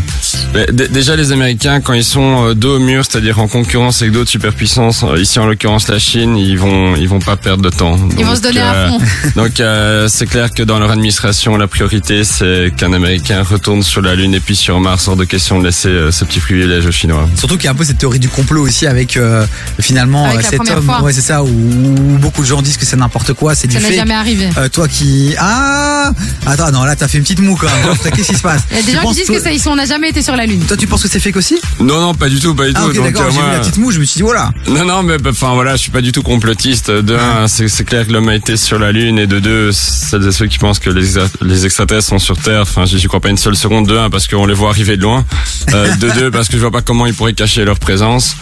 ben, 0.54 0.66
déjà 0.70 1.16
les 1.16 1.32
Américains, 1.32 1.80
quand 1.80 1.94
ils 1.94 2.04
sont 2.04 2.50
euh, 2.50 2.54
dos 2.56 2.76
au 2.76 2.80
mur, 2.80 3.06
c'est-à-dire 3.10 3.40
en 3.40 3.48
concurrence 3.48 4.02
avec 4.02 4.14
d'autres 4.14 4.30
superpuissances, 4.30 5.04
euh, 5.04 5.18
ici 5.18 5.40
en 5.40 5.46
l'occurrence 5.46 5.88
la 5.88 5.98
Chine, 5.98 6.36
ils 6.36 6.58
vont, 6.60 6.96
ils 6.98 7.08
vont 7.08 7.20
pas 7.20 7.38
perdre 7.38 7.64
de 7.64 7.70
temps. 7.70 7.98
Ils 8.18 8.26
vont 8.26 8.36
se 8.36 8.42
donner 8.42 8.60
euh, 8.60 8.88
à 8.88 8.90
fond. 8.90 9.00
Donc 9.38 9.62
euh, 9.62 10.08
c'est 10.10 10.26
clair 10.26 10.52
que 10.52 10.62
dans 10.64 10.78
leur 10.78 10.92
administration, 10.92 11.56
la 11.56 11.68
priorité 11.68 12.26
c'est 12.26 12.74
qu'un 12.76 12.92
Américain 12.92 13.44
retourne 13.44 13.82
sur 13.82 14.02
la 14.02 14.14
Lune 14.16 14.34
et 14.34 14.42
puis 14.42 14.58
sur 14.58 14.78
Mars, 14.82 15.08
hors 15.08 15.16
de 15.16 15.24
question 15.24 15.60
de 15.60 15.66
laisser 15.66 15.88
euh, 15.88 16.12
ce 16.12 16.26
petit 16.26 16.42
privilège 16.42 16.86
aux 16.86 16.92
Chinois. 16.92 17.30
Surtout 17.38 17.56
qu'il 17.56 17.66
y 17.66 17.68
a 17.70 17.72
un 17.72 17.76
peu 17.76 17.86
cette 17.86 17.98
théorie 18.00 18.20
du 18.20 18.28
complot 18.28 18.64
aussi 18.64 18.86
avec 18.88 19.05
euh, 19.18 19.46
finalement 19.80 20.26
Avec 20.26 20.46
euh, 20.46 20.50
cet 20.50 20.70
homme. 20.70 20.84
fois. 20.84 21.02
Ouais, 21.02 21.14
c'est 21.14 21.22
ça. 21.22 21.44
Où, 21.44 21.48
où 21.48 22.18
beaucoup 22.20 22.42
de 22.42 22.48
gens 22.48 22.62
disent 22.62 22.78
que 22.78 22.86
c'est 22.86 22.96
n'importe 22.98 23.34
quoi, 23.34 23.56
c'est 23.56 23.68
du 23.68 23.76
Ça 23.76 23.82
n'est 23.82 23.88
fait. 23.90 23.96
jamais 23.96 24.14
arrivé. 24.14 24.50
Euh, 24.58 24.70
toi 24.70 24.88
qui 24.88 25.34
ah 25.40 26.12
attends 26.46 26.72
non 26.72 26.84
là 26.84 26.96
t'as 26.96 27.08
fait 27.08 27.18
une 27.18 27.24
petite 27.24 27.40
moue 27.42 27.56
quand 27.56 27.68
même. 27.68 27.96
Qu'est-ce 28.16 28.28
qui 28.32 28.36
se 28.36 28.42
passe? 28.42 28.62
Il 28.72 28.78
y 28.78 28.80
a 28.80 28.84
des 28.84 28.92
Tu 28.92 28.98
gens 28.98 29.10
qui 29.10 29.16
disent 29.16 29.26
toi- 29.26 29.36
que 29.38 29.42
ça, 29.44 29.52
ils 29.52 29.60
sont, 29.62 29.72
on 29.72 29.76
n'a 29.76 29.86
jamais 29.86 30.10
été 30.10 30.22
sur 30.22 30.36
la 30.36 30.46
Lune. 30.46 30.62
Toi 30.68 30.78
tu 30.78 30.88
penses 30.88 31.04
que 31.04 31.10
c'est 31.10 31.20
fake 31.20 31.36
aussi? 31.38 31.58
Non 31.80 32.00
non 32.02 32.14
pas 32.14 32.30
du 32.30 32.40
tout, 32.40 32.54
pas 32.56 32.66
du 32.66 32.74
Ah 32.76 32.82
tout. 32.86 32.94
Donc, 32.94 33.06
d'accord. 33.06 33.24
euh, 33.24 33.30
J'ai 33.32 33.38
vu 33.38 33.44
moi- 33.44 33.54
la 33.54 33.60
petite 33.60 33.78
moue, 33.78 33.92
je 33.92 34.00
me 34.00 34.06
suis 34.06 34.18
dit 34.18 34.24
voilà. 34.24 34.50
Non, 34.68 34.86
non, 34.86 35.04
mais 35.04 35.18
bah, 35.18 35.30
enfin 35.32 35.54
voilà, 35.54 35.76
je 35.76 35.82
suis 35.82 35.92
pas 35.92 36.02
du 36.02 36.12
tout 36.12 36.24
complotiste. 36.24 36.90
De 36.92 37.16
un, 37.16 37.48
c'est 37.48 37.68
c'est 37.68 37.84
clair 37.84 38.06
que 38.08 38.12
l'homme 38.12 38.30
a 38.30 38.36
été 38.36 38.58
sur 38.58 38.80
la 38.80 38.92
Lune, 38.92 39.20
et 39.20 39.28
de 39.28 39.40
deux, 39.40 39.72
celles 39.72 40.28
et 40.28 40.32
ceux 40.32 40.48
qui 40.48 40.58
pensent 40.58 40.80
que 40.80 40.90
les, 40.90 41.66
extraterrestres 41.66 42.08
sont 42.10 42.20
sur 42.20 42.38
Terre, 42.38 42.62
enfin, 42.62 42.86
j'y 42.86 43.06
crois 43.08 43.20
pas 43.20 43.30
une 43.30 43.38
seule 43.38 43.56
seconde. 43.56 43.88
De 43.88 43.98
un, 43.98 44.10
parce 44.10 44.28
qu'on 44.28 44.46
les 44.46 44.54
voit 44.54 44.70
arriver 44.70 44.98
de 44.98 45.02
loin. 45.04 45.26
Euh, 45.74 45.94
de 45.96 46.10
deux, 46.12 46.32
parce 46.32 46.48
que 46.48 46.54
je 46.56 46.62
vois 46.62 46.72
pas 46.72 46.82
comment 46.82 47.06
ils 47.06 47.14
pourraient 47.14 47.34
cacher 47.34 47.66
leur 47.66 47.78
présence. 47.80 48.36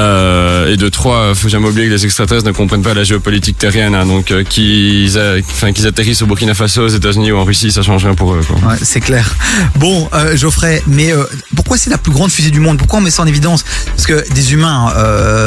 Euh, 0.00 0.72
et 0.72 0.76
de 0.76 0.88
trois, 0.88 1.34
faut 1.34 1.48
jamais 1.48 1.68
oublier 1.68 1.86
que 1.88 1.92
les 1.92 2.04
extraterrestres 2.06 2.46
ne 2.46 2.52
comprennent 2.52 2.82
pas 2.82 2.94
la 2.94 3.04
géopolitique 3.04 3.58
terrienne. 3.58 3.94
hein. 3.94 4.06
donc 4.06 4.30
euh, 4.30 4.44
qu'ils 4.44 5.18
enfin, 5.40 5.72
qu'ils 5.72 5.86
atterrissent 5.86 6.22
au 6.22 6.26
Burkina 6.26 6.54
Faso, 6.54 6.82
aux 6.84 6.88
États-Unis 6.88 7.32
ou 7.32 7.36
en 7.36 7.44
Russie, 7.44 7.70
ça 7.70 7.82
change 7.82 8.04
rien 8.04 8.14
pour 8.14 8.32
eux. 8.34 8.40
Ouais, 8.66 8.76
c'est 8.82 9.00
clair. 9.00 9.34
Bon, 9.76 10.08
euh, 10.14 10.36
Geoffrey, 10.36 10.82
mais 10.86 11.12
pourquoi 11.54 11.76
c'est 11.76 11.90
la 11.90 11.98
plus 11.98 12.12
grande 12.12 12.30
fusée 12.30 12.50
du 12.50 12.60
monde? 12.60 12.78
Pourquoi 12.78 12.98
on 12.98 13.02
met 13.02 13.10
ça 13.10 13.22
en 13.22 13.26
évidence? 13.26 13.64
Parce 13.86 14.06
que 14.06 14.24
des 14.32 14.52
humains, 14.54 14.92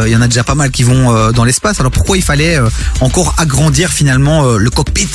il 0.06 0.12
y 0.12 0.16
en 0.16 0.22
a 0.22 0.28
déjà 0.28 0.44
pas 0.44 0.56
mal 0.56 0.70
qui 0.72 0.84
vont 0.84 1.32
dans 1.32 1.44
l'espace. 1.44 1.80
Alors 1.80 1.92
pourquoi 1.92 2.18
il 2.18 2.24
fallait 2.24 2.58
encore 3.02 3.34
agrandir 3.38 3.92
finalement 3.92 4.56
le 4.58 4.70
cockpit? 4.70 5.10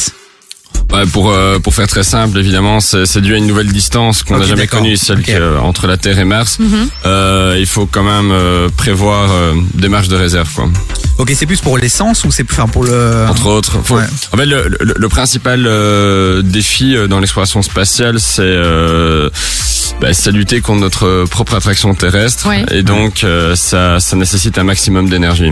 Ouais, 0.92 1.04
pour 1.12 1.30
euh, 1.30 1.58
pour 1.58 1.74
faire 1.74 1.86
très 1.86 2.02
simple, 2.02 2.38
évidemment, 2.38 2.80
c'est 2.80 3.04
c'est 3.04 3.20
dû 3.20 3.34
à 3.34 3.36
une 3.38 3.46
nouvelle 3.46 3.66
distance 3.70 4.22
qu'on 4.22 4.36
n'a 4.38 4.44
Ok, 4.44 4.48
jamais 4.48 4.66
connue, 4.66 4.96
celle 4.96 5.18
Ok. 5.18 5.24
qui 5.24 5.30
est, 5.32 5.38
euh, 5.40 5.58
entre 5.60 5.86
la 5.86 5.98
Terre 5.98 6.18
et 6.18 6.24
Mars. 6.24 6.58
Mhm. 6.58 6.88
Euh, 7.04 7.56
il 7.58 7.66
faut 7.66 7.84
quand 7.86 8.02
même 8.02 8.30
euh, 8.32 8.68
prévoir 8.74 9.30
euh, 9.30 9.52
des 9.74 9.88
marges 9.88 10.08
de 10.08 10.16
réserve, 10.16 10.48
quoi. 10.54 10.68
Ok, 11.18 11.32
c'est 11.36 11.44
plus 11.46 11.60
pour 11.60 11.76
l'essence 11.76 12.24
ou 12.24 12.30
c'est 12.30 12.44
plus 12.44 12.54
enfin, 12.58 12.68
pour 12.68 12.84
le 12.84 13.26
Entre 13.28 13.46
autres, 13.48 13.78
faut- 13.84 13.96
Ouais. 13.96 14.04
en 14.32 14.36
fait, 14.38 14.46
le, 14.46 14.68
le, 14.80 14.94
le 14.96 15.08
principal 15.08 15.64
euh, 15.66 16.40
défi 16.42 16.96
euh, 16.96 17.06
dans 17.06 17.18
l'exploration 17.20 17.60
spatiale, 17.60 18.18
c'est 18.18 18.40
euh, 18.42 19.28
bah, 20.00 20.14
c'est 20.14 20.30
lutter 20.32 20.60
contre 20.62 20.80
notre 20.80 21.24
propre 21.28 21.54
attraction 21.56 21.92
terrestre, 21.94 22.46
Ouais. 22.48 22.64
et 22.70 22.82
donc 22.82 23.24
euh, 23.24 23.54
ça 23.56 24.00
ça 24.00 24.16
nécessite 24.16 24.56
un 24.58 24.64
maximum 24.64 25.10
d'énergie. 25.10 25.50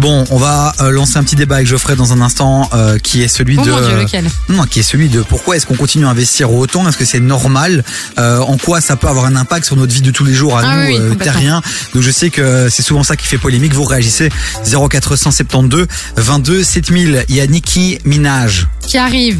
Bon, 0.00 0.24
on 0.30 0.38
va 0.38 0.74
euh, 0.80 0.90
lancer 0.90 1.18
un 1.18 1.22
petit 1.22 1.36
débat 1.36 1.56
avec 1.56 1.68
Geoffrey 1.68 1.94
dans 1.96 2.12
un 2.12 2.20
instant, 2.20 2.68
euh, 2.74 2.98
qui 2.98 3.22
est 3.22 3.28
celui 3.28 3.56
Oh 3.58 3.64
de 3.64 3.70
mon 3.70 3.80
dieu, 3.80 3.96
lequel? 4.02 4.24
Non, 4.48 4.64
qui 4.64 4.80
est 4.80 4.82
celui 4.82 5.08
de 5.08 5.22
pourquoi 5.22 5.56
est-ce 5.56 5.66
qu'on 5.66 5.76
continue 5.76 6.04
à 6.06 6.10
investir 6.10 6.52
autant 6.52 6.86
Est-ce 6.88 6.96
que 6.98 7.04
c'est 7.04 7.20
normal 7.20 7.84
Euh, 8.18 8.40
En 8.40 8.58
quoi 8.58 8.80
ça 8.80 8.96
peut 8.96 9.06
avoir 9.06 9.24
un 9.26 9.36
impact 9.36 9.64
sur 9.66 9.76
notre 9.76 9.92
vie 9.94 10.02
de 10.02 10.10
tous 10.10 10.24
les 10.24 10.34
jours 10.34 10.58
à 10.58 10.62
Ah 10.64 10.76
nous, 10.76 10.82
oui, 10.82 10.86
oui, 10.88 10.96
euh, 11.00 11.10
complètement. 11.10 11.32
terriens? 11.32 11.62
Donc 11.94 12.02
je 12.02 12.10
sais 12.10 12.30
que 12.30 12.68
c'est 12.70 12.82
souvent 12.82 13.04
ça 13.04 13.16
qui 13.16 13.26
fait 13.26 13.38
polémique. 13.38 13.72
Vous 13.72 13.84
réagissez 13.84 14.30
0472 14.64 15.86
22 16.16 16.64
7000. 16.64 17.24
Il 17.28 17.36
y 17.36 17.40
a 17.40 17.46
Nicki 17.46 17.98
Minaj. 18.04 18.66
Qui 18.86 18.98
arrive 18.98 19.38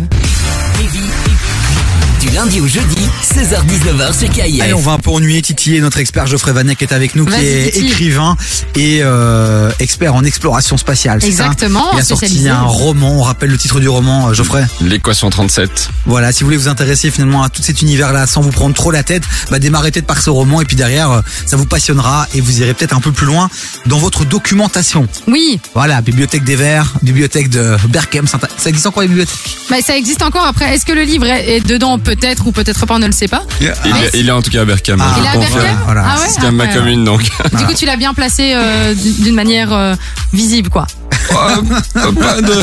Du 2.20 2.30
lundi 2.30 2.60
au 2.60 2.66
jeudi, 2.68 2.96
16h-19h 3.34 4.16
sur 4.16 4.28
KIF. 4.30 4.62
Allez, 4.62 4.74
on 4.74 4.80
va 4.80 4.92
un 4.92 4.98
peu 4.98 5.10
ennuyer, 5.10 5.42
titiller 5.42 5.80
notre 5.80 5.98
expert 5.98 6.26
Geoffrey 6.28 6.52
Vanek 6.52 6.78
qui 6.78 6.84
est 6.84 6.92
avec 6.92 7.16
nous, 7.16 7.24
qui 7.26 7.34
est 7.44 7.76
écrivain 7.76 8.36
et 8.76 9.00
euh, 9.02 9.72
expert 9.80 10.14
en 10.14 10.22
exploration 10.22 10.76
spatiale. 10.76 11.18
Exactement, 11.24 11.84
Il 11.94 11.98
a 11.98 12.04
sorti 12.04 12.48
un 12.48 12.62
roman. 12.62 13.18
On 13.18 13.22
rappelle 13.22 13.50
le 13.50 13.58
titre 13.58 13.80
du 13.80 13.88
roman, 13.88 14.28
euh, 14.28 14.34
Geoffrey. 14.34 14.64
L'équation 14.80 15.30
37. 15.30 15.88
Voilà, 16.06 16.30
si 16.30 16.40
vous 16.40 16.46
voulez 16.46 16.56
vous 16.58 16.68
intéresser 16.68 17.10
finalement 17.10 17.42
à 17.42 17.48
tout 17.48 17.60
cet 17.60 17.82
univers-là 17.82 18.28
sans 18.28 18.40
vous 18.40 18.52
prendre 18.52 18.74
trop 18.74 18.92
la 18.92 19.02
tête, 19.02 19.24
bah 19.50 19.58
démarrez 19.58 19.90
peut-être 19.90 20.06
par 20.06 20.22
ce 20.22 20.30
roman 20.30 20.60
et 20.60 20.64
puis 20.64 20.76
derrière, 20.76 21.10
euh, 21.10 21.20
ça 21.44 21.56
vous 21.56 21.66
passionnera 21.66 22.28
et 22.34 22.40
vous 22.40 22.60
irez 22.60 22.72
peut-être 22.74 22.96
un 22.96 23.00
peu 23.00 23.10
plus 23.10 23.26
loin 23.26 23.50
dans 23.86 23.98
votre 23.98 24.24
documentation. 24.24 25.08
Oui, 25.26 25.58
Voilà, 25.74 26.00
bibliothèque 26.02 26.44
des 26.44 26.54
Verts, 26.56 26.94
bibliothèque 27.02 27.50
de 27.50 27.76
Berkem, 27.88 28.28
ça 28.28 28.38
existe 28.68 28.86
encore 28.86 29.02
les 29.02 29.08
bibliothèques? 29.08 29.56
Bah, 29.70 29.76
ça 29.84 29.96
existe 29.96 30.22
encore. 30.22 30.46
Après, 30.46 30.74
est-ce 30.74 30.86
que 30.86 30.92
le 30.92 31.02
livre 31.02 31.26
est, 31.26 31.56
est 31.56 31.60
dedans 31.66 31.98
Peut-être 31.98 32.46
ou 32.46 32.52
peut-être 32.52 32.86
pas, 32.86 32.94
on 32.94 32.98
ne 33.00 33.06
le 33.06 33.12
sait 33.12 33.23
pas. 33.28 33.42
Il, 33.60 33.66
est- 33.66 34.10
il 34.14 34.28
est 34.28 34.32
en 34.32 34.42
tout 34.42 34.50
cas 34.50 34.62
à 34.62 34.64
Berkham. 34.64 35.00
Ah, 35.00 35.12
je 35.16 35.20
Il 35.20 35.24
est 35.24 35.28
à 35.28 35.32
confirme. 35.32 35.60
Berkham 35.62 35.78
voilà. 35.84 36.04
Ah 36.06 36.14
ouais 36.20 36.26
C'est 36.28 36.36
quand 36.40 36.46
même 36.46 36.56
ma 36.56 36.64
Ah, 36.64 36.74
commune, 36.74 37.04
donc. 37.04 37.22
Du 37.58 37.64
coup, 37.66 37.74
tu 37.74 37.86
l'as 37.86 37.96
bien 37.96 38.14
placé 38.14 38.52
euh, 38.54 38.94
d'une 38.94 39.34
manière 39.34 39.72
euh, 39.72 39.94
visible, 40.32 40.70
quoi. 40.70 40.86
Pas 41.28 42.40
de... 42.40 42.54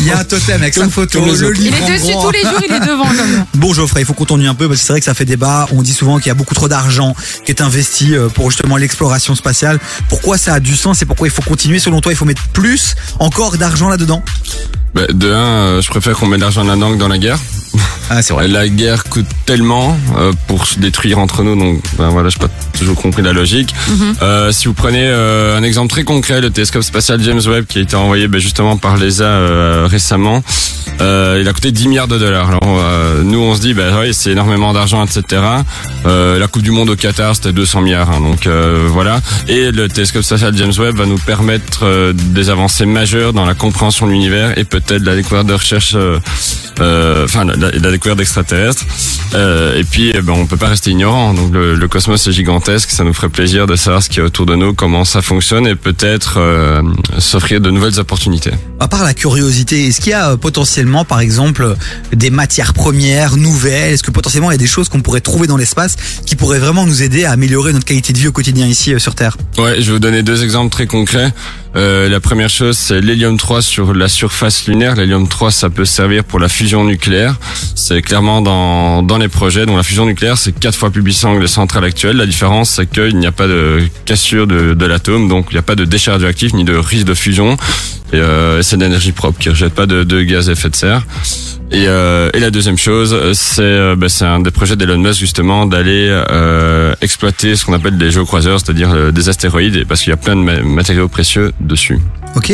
Il 0.00 0.06
y 0.06 0.10
a 0.10 0.18
un 0.18 0.24
totem 0.24 0.62
avec 0.62 0.74
sa 0.74 0.88
photo, 0.88 1.24
le. 1.24 1.56
Il 1.58 1.74
est 1.74 1.82
en 1.82 1.88
dessus 1.88 2.12
tous 2.12 2.30
les 2.30 2.42
jours, 2.42 2.60
il 2.68 2.74
est 2.74 2.80
devant 2.80 3.04
comme. 3.04 3.44
Bon 3.54 3.72
Geoffrey, 3.72 4.00
il 4.00 4.06
faut 4.06 4.14
qu'on 4.14 4.24
tourne 4.24 4.44
un 4.44 4.54
peu 4.54 4.68
parce 4.68 4.80
que 4.80 4.86
c'est 4.86 4.92
vrai 4.92 5.00
que 5.00 5.06
ça 5.06 5.14
fait 5.14 5.24
débat. 5.24 5.68
On 5.72 5.82
dit 5.82 5.92
souvent 5.92 6.18
qu'il 6.18 6.28
y 6.28 6.30
a 6.30 6.34
beaucoup 6.34 6.54
trop 6.54 6.68
d'argent 6.68 7.14
qui 7.44 7.52
est 7.52 7.60
investi 7.60 8.14
euh, 8.14 8.28
pour 8.28 8.50
justement 8.50 8.76
l'exploration 8.76 9.34
spatiale. 9.34 9.78
Pourquoi 10.08 10.38
ça 10.38 10.54
a 10.54 10.60
du 10.60 10.76
sens 10.76 11.02
et 11.02 11.06
pourquoi 11.06 11.28
il 11.28 11.30
faut 11.30 11.42
continuer? 11.42 11.78
Selon 11.78 12.00
toi, 12.00 12.12
il 12.12 12.16
faut 12.16 12.24
mettre 12.24 12.46
plus 12.48 12.94
encore 13.18 13.56
d'argent 13.56 13.88
là-dedans? 13.88 14.22
Bah, 14.94 15.02
de 15.08 15.32
un, 15.32 15.36
euh, 15.36 15.82
je 15.82 15.88
préfère 15.88 16.16
qu'on 16.16 16.26
mette 16.26 16.40
de 16.40 16.44
l'argent 16.44 16.64
là-dedans 16.64 16.92
que 16.92 16.98
dans 16.98 17.08
la 17.08 17.18
guerre. 17.18 17.38
Ah, 18.10 18.22
c'est 18.22 18.32
vrai. 18.32 18.48
La 18.58 18.68
guerre 18.68 19.04
coûte 19.04 19.26
tellement 19.46 19.96
euh, 20.16 20.32
pour 20.46 20.66
se 20.66 20.78
détruire 20.78 21.18
entre 21.18 21.42
nous, 21.42 21.56
donc 21.56 21.82
ben 21.98 22.08
voilà, 22.08 22.28
j'ai 22.28 22.38
pas 22.38 22.48
toujours 22.76 22.96
compris 22.96 23.22
la 23.22 23.32
logique. 23.32 23.74
Mhm. 23.88 24.14
Euh, 24.22 24.52
si 24.52 24.66
vous 24.66 24.74
prenez 24.74 25.06
euh, 25.06 25.56
un 25.56 25.62
exemple 25.62 25.90
très 25.90 26.04
concret, 26.04 26.40
le 26.40 26.50
télescope 26.50 26.82
spatial 26.82 27.20
James 27.22 27.40
Webb 27.46 27.66
qui 27.66 27.78
a 27.78 27.82
été 27.82 27.96
envoyé 28.08 28.26
ben, 28.26 28.40
justement 28.40 28.78
par 28.78 28.96
l'ESA 28.96 29.24
euh, 29.24 29.86
récemment, 29.86 30.42
euh, 31.02 31.38
il 31.42 31.46
a 31.46 31.52
coûté 31.52 31.72
10 31.72 31.88
milliards 31.88 32.08
de 32.08 32.16
dollars. 32.16 32.48
Alors 32.48 32.62
euh, 32.64 33.22
nous 33.22 33.38
on 33.38 33.54
se 33.54 33.60
dit, 33.60 33.74
ben 33.74 33.94
oui, 34.00 34.14
c'est 34.14 34.30
énormément 34.30 34.72
d'argent, 34.72 35.04
etc. 35.04 35.42
Euh, 36.06 36.38
la 36.38 36.46
Coupe 36.46 36.62
du 36.62 36.70
Monde 36.70 36.90
au 36.90 36.96
Qatar 36.96 37.34
c'était 37.34 37.52
200 37.52 37.80
milliards, 37.82 38.10
hein, 38.10 38.20
donc 38.20 38.46
euh, 38.46 38.86
voilà. 38.90 39.20
Et 39.48 39.70
le 39.72 39.88
télescope 39.88 40.22
spatial 40.22 40.56
James 40.56 40.72
Webb 40.78 40.96
va 40.96 41.06
nous 41.06 41.18
permettre 41.18 41.80
euh, 41.84 42.12
des 42.14 42.50
avancées 42.50 42.86
majeures 42.86 43.32
dans 43.32 43.44
la 43.44 43.54
compréhension 43.54 44.06
de 44.06 44.12
l'univers 44.12 44.56
et 44.56 44.64
peut-être 44.64 45.02
la 45.02 45.16
découverte 45.16 45.46
de 45.46 45.54
recherche, 45.54 45.94
euh, 45.96 47.24
enfin 47.24 47.44
la, 47.44 47.56
la- 47.56 47.90
découverte 47.90 48.18
d'extraterrestres. 48.18 48.84
Et 49.34 49.84
puis, 49.84 50.10
eh 50.14 50.22
ben, 50.22 50.32
on 50.34 50.46
peut 50.46 50.56
pas 50.56 50.68
rester 50.68 50.90
ignorant. 50.90 51.34
Donc, 51.34 51.52
le, 51.52 51.88
cosmos 51.88 52.26
est 52.26 52.32
gigantesque. 52.32 52.90
Ça 52.90 53.04
nous 53.04 53.12
ferait 53.12 53.28
plaisir 53.28 53.66
de 53.66 53.76
savoir 53.76 54.02
ce 54.02 54.08
qui 54.08 54.20
est 54.20 54.22
autour 54.22 54.46
de 54.46 54.54
nous, 54.54 54.72
comment 54.72 55.04
ça 55.04 55.20
fonctionne, 55.20 55.66
et 55.66 55.74
peut-être 55.74 56.38
s'offrir 57.18 57.60
de 57.60 57.70
nouvelles 57.70 57.98
opportunités. 57.98 58.52
À 58.80 58.88
part 58.88 59.04
la 59.04 59.12
curiosité, 59.14 59.86
est-ce 59.86 60.00
qu'il 60.00 60.10
y 60.10 60.14
a 60.14 60.36
potentiellement, 60.38 61.04
par 61.04 61.20
exemple, 61.20 61.74
des 62.12 62.30
matières 62.30 62.72
premières 62.72 63.36
nouvelles? 63.36 63.92
Est-ce 63.94 64.02
que 64.02 64.10
potentiellement 64.10 64.50
il 64.50 64.54
y 64.54 64.56
a 64.56 64.58
des 64.58 64.66
choses 64.66 64.88
qu'on 64.88 65.00
pourrait 65.02 65.20
trouver 65.20 65.46
dans 65.46 65.56
l'espace 65.58 65.96
qui 66.26 66.36
pourraient 66.36 66.58
vraiment 66.58 66.86
nous 66.86 67.02
aider 67.02 67.24
à 67.24 67.32
améliorer 67.32 67.72
notre 67.72 67.84
qualité 67.84 68.12
de 68.12 68.18
vie 68.18 68.28
au 68.28 68.32
quotidien 68.32 68.66
ici 68.66 68.94
euh, 68.94 68.98
sur 68.98 69.14
Terre 69.14 69.36
Ouais, 69.58 69.80
je 69.80 69.86
vais 69.86 69.92
vous 69.92 69.98
donner 69.98 70.22
deux 70.22 70.44
exemples 70.44 70.70
très 70.70 70.86
concrets. 70.86 71.32
Euh, 71.76 72.08
la 72.08 72.20
première 72.20 72.48
chose, 72.48 72.76
c'est 72.76 73.00
l'hélium 73.00 73.36
3 73.36 73.62
sur 73.62 73.94
la 73.94 74.08
surface 74.08 74.66
lunaire. 74.66 74.94
L'hélium 74.94 75.28
3, 75.28 75.50
ça 75.50 75.70
peut 75.70 75.84
servir 75.84 76.24
pour 76.24 76.38
la 76.38 76.48
fusion 76.48 76.84
nucléaire. 76.84 77.36
C'est 77.74 78.02
clairement 78.02 78.40
dans, 78.40 79.02
dans 79.02 79.18
les 79.18 79.28
projets. 79.28 79.66
Donc 79.66 79.76
la 79.76 79.82
fusion 79.82 80.06
nucléaire, 80.06 80.38
c'est 80.38 80.52
quatre 80.52 80.76
fois 80.76 80.90
plus 80.90 81.02
puissant 81.02 81.36
que 81.36 81.40
les 81.40 81.46
centrales 81.48 81.84
actuelles. 81.84 82.16
La 82.16 82.26
différence, 82.26 82.70
c'est 82.70 82.86
qu'il 82.86 83.16
n'y 83.18 83.26
a 83.26 83.32
pas 83.32 83.46
de 83.46 83.82
cassure 84.06 84.46
de, 84.46 84.74
de 84.74 84.86
l'atome, 84.86 85.28
donc 85.28 85.46
il 85.50 85.54
n'y 85.54 85.58
a 85.58 85.62
pas 85.62 85.76
de 85.76 85.84
déchets 85.84 86.10
radioactifs 86.10 86.54
ni 86.54 86.64
de 86.64 86.74
risque 86.74 87.06
de 87.06 87.14
fusion. 87.14 87.56
Et, 88.12 88.16
euh, 88.16 88.62
c'est 88.62 88.76
de 88.78 88.82
l'énergie 88.82 89.12
propre 89.12 89.38
qui 89.38 89.48
ne 89.48 89.52
rejette 89.52 89.74
pas 89.74 89.86
de, 89.86 90.02
de 90.02 90.22
gaz 90.22 90.48
à 90.48 90.52
effet 90.52 90.70
de 90.70 90.76
serre. 90.76 91.06
Et, 91.70 91.84
euh, 91.86 92.30
et 92.32 92.40
la 92.40 92.50
deuxième 92.50 92.78
chose, 92.78 93.14
c'est 93.34 93.94
bah, 93.96 94.06
un 94.22 94.40
des 94.40 94.50
projets 94.50 94.76
d'Elon 94.76 94.96
Musk 94.98 95.20
justement 95.20 95.66
d'aller 95.78 96.08
euh, 96.10 96.92
exploiter 97.00 97.54
ce 97.56 97.64
qu'on 97.64 97.72
appelle 97.72 97.96
des 97.98 98.10
géocroiseurs, 98.10 98.58
c'est-à-dire 98.60 98.90
euh, 98.92 99.12
des 99.12 99.28
astéroïdes, 99.28 99.86
parce 99.86 100.00
qu'il 100.02 100.10
y 100.10 100.12
a 100.12 100.16
plein 100.16 100.34
de 100.36 100.40
ma- 100.42 100.60
matériaux 100.62 101.08
précieux 101.08 101.52
dessus. 101.60 101.98
Ok. 102.34 102.52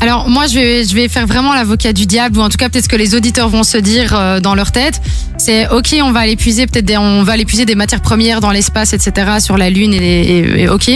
Alors 0.00 0.28
moi 0.28 0.46
je 0.46 0.54
vais 0.54 0.84
je 0.84 0.94
vais 0.94 1.08
faire 1.08 1.26
vraiment 1.26 1.54
l'avocat 1.54 1.92
du 1.92 2.04
diable 2.06 2.38
ou 2.38 2.42
en 2.42 2.48
tout 2.48 2.58
cas 2.58 2.68
peut-être 2.68 2.84
ce 2.84 2.88
que 2.88 2.96
les 2.96 3.14
auditeurs 3.14 3.48
vont 3.48 3.62
se 3.62 3.78
dire 3.78 4.14
euh, 4.14 4.40
dans 4.40 4.54
leur 4.54 4.70
tête. 4.72 5.00
C'est 5.38 5.68
ok 5.68 5.96
on 6.02 6.12
va 6.12 6.20
aller 6.20 6.36
puiser 6.36 6.66
peut-être 6.66 6.84
des, 6.84 6.96
on 6.98 7.22
va 7.22 7.32
aller 7.32 7.44
puiser 7.44 7.64
des 7.64 7.74
matières 7.74 8.02
premières 8.02 8.40
dans 8.40 8.50
l'espace 8.50 8.92
etc 8.92 9.38
sur 9.40 9.56
la 9.56 9.70
lune 9.70 9.94
et, 9.94 9.98
et, 10.38 10.60
et 10.62 10.68
ok. 10.68 10.90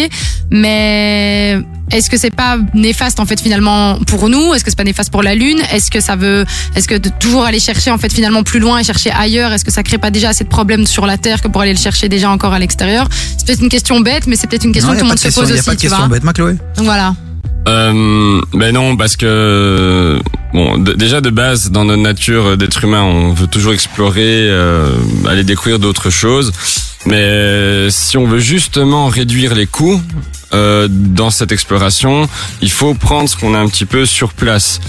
Mais 0.50 1.58
est-ce 1.90 2.10
que 2.10 2.18
c'est 2.18 2.34
pas 2.34 2.58
néfaste 2.74 3.18
en 3.18 3.24
fait 3.24 3.40
finalement 3.40 3.98
pour 4.06 4.28
nous? 4.28 4.52
Est-ce 4.52 4.62
que 4.64 4.70
c'est 4.70 4.76
pas 4.76 4.84
néfaste 4.84 5.10
pour 5.10 5.22
la 5.22 5.34
lune? 5.34 5.60
Est-ce 5.72 5.90
que 5.90 6.00
ça 6.00 6.16
veut 6.16 6.44
est-ce 6.74 6.86
que 6.88 6.94
de 6.96 7.08
toujours 7.08 7.44
aller 7.44 7.60
chercher 7.60 7.90
en 7.90 7.98
fait 7.98 8.12
finalement 8.12 8.42
plus 8.42 8.60
loin 8.60 8.78
et 8.78 8.84
chercher 8.84 9.10
ailleurs? 9.10 9.52
Est-ce 9.52 9.64
que 9.64 9.72
ça 9.72 9.82
crée 9.82 9.98
pas 9.98 10.10
déjà 10.10 10.30
assez 10.30 10.44
de 10.44 10.50
problèmes 10.50 10.86
sur 10.86 11.06
la 11.06 11.16
terre 11.16 11.40
que 11.40 11.48
pour 11.48 11.62
aller 11.62 11.72
le 11.72 11.78
chercher 11.78 12.08
déjà 12.10 12.30
encore 12.30 12.52
à 12.52 12.58
l'extérieur? 12.58 13.08
C'est 13.38 13.46
peut-être 13.46 13.62
une 13.62 13.70
question 13.70 14.00
bête 14.00 14.26
mais 14.26 14.36
c'est 14.36 14.46
peut-être 14.48 14.64
une 14.64 14.72
question 14.72 14.90
Non, 14.90 14.96
que 14.96 15.00
tout 15.00 15.04
le 15.04 15.08
monde 15.08 15.16
de 15.16 15.20
se 15.20 15.28
question, 15.28 15.42
pose 15.42 15.50
y 15.50 15.58
a 15.58 15.62
pas 15.62 15.70
de 15.70 15.76
aussi 15.76 15.86
question 15.88 16.06
bête, 16.08 16.24
ma 16.24 16.32
Chloé. 16.32 16.56
donc 16.76 16.84
voilà 16.84 17.14
Euh, 17.66 18.40
ben 18.54 18.72
non, 18.74 18.96
parce 18.96 19.16
que 19.16 20.18
bon, 20.54 20.78
d- 20.78 20.94
déjà 20.96 21.20
de 21.20 21.28
base, 21.30 21.70
dans 21.70 21.84
notre 21.84 22.00
nature 22.02 22.46
euh, 22.46 22.56
d'être 22.56 22.82
humain, 22.84 23.02
on 23.02 23.32
veut 23.34 23.46
toujours 23.46 23.72
explorer, 23.74 24.48
euh, 24.48 24.90
aller 25.28 25.44
découvrir 25.44 25.78
d'autres 25.78 26.08
choses. 26.10 26.52
Mais 27.06 27.88
si 27.90 28.16
on 28.16 28.26
veut 28.26 28.38
justement 28.38 29.08
réduire 29.08 29.54
les 29.54 29.66
coûts 29.66 30.00
euh, 30.54 30.88
dans 30.90 31.30
cette 31.30 31.52
exploration, 31.52 32.28
il 32.62 32.70
faut 32.70 32.94
prendre 32.94 33.28
ce 33.28 33.36
qu'on 33.36 33.54
a 33.54 33.58
un 33.58 33.68
petit 33.68 33.84
peu 33.84 34.06
sur 34.06 34.32
place. 34.32 34.80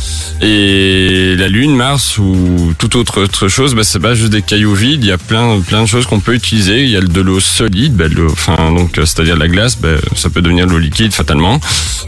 Et 0.42 1.36
la 1.38 1.48
Lune, 1.50 1.76
Mars 1.76 2.18
ou 2.18 2.74
toute 2.78 2.96
autre, 2.96 3.24
autre 3.24 3.48
chose, 3.48 3.76
bah, 3.76 3.84
c'est 3.84 4.00
pas 4.00 4.16
juste 4.16 4.32
des 4.32 4.42
cailloux 4.42 4.74
vides. 4.74 5.04
Il 5.04 5.08
y 5.08 5.12
a 5.12 5.18
plein, 5.18 5.60
plein 5.62 5.82
de 5.82 5.88
choses 5.88 6.06
qu'on 6.06 6.20
peut 6.20 6.34
utiliser. 6.34 6.84
Il 6.84 6.90
y 6.90 6.98
a 6.98 7.02
de 7.02 7.22
l'eau 7.22 7.40
solide, 7.40 7.96
bah, 7.96 8.08
de 8.10 8.26
enfin 8.32 8.72
donc 8.72 8.98
euh, 8.98 9.06
c'est-à-dire 9.06 9.36
la 9.36 9.48
glace, 9.48 9.78
bah, 9.78 9.90
ça 10.16 10.30
peut 10.30 10.42
devenir 10.42 10.66
de 10.68 10.72
l'eau 10.72 10.80
liquide 10.80 11.14
fatalement. 11.14 11.60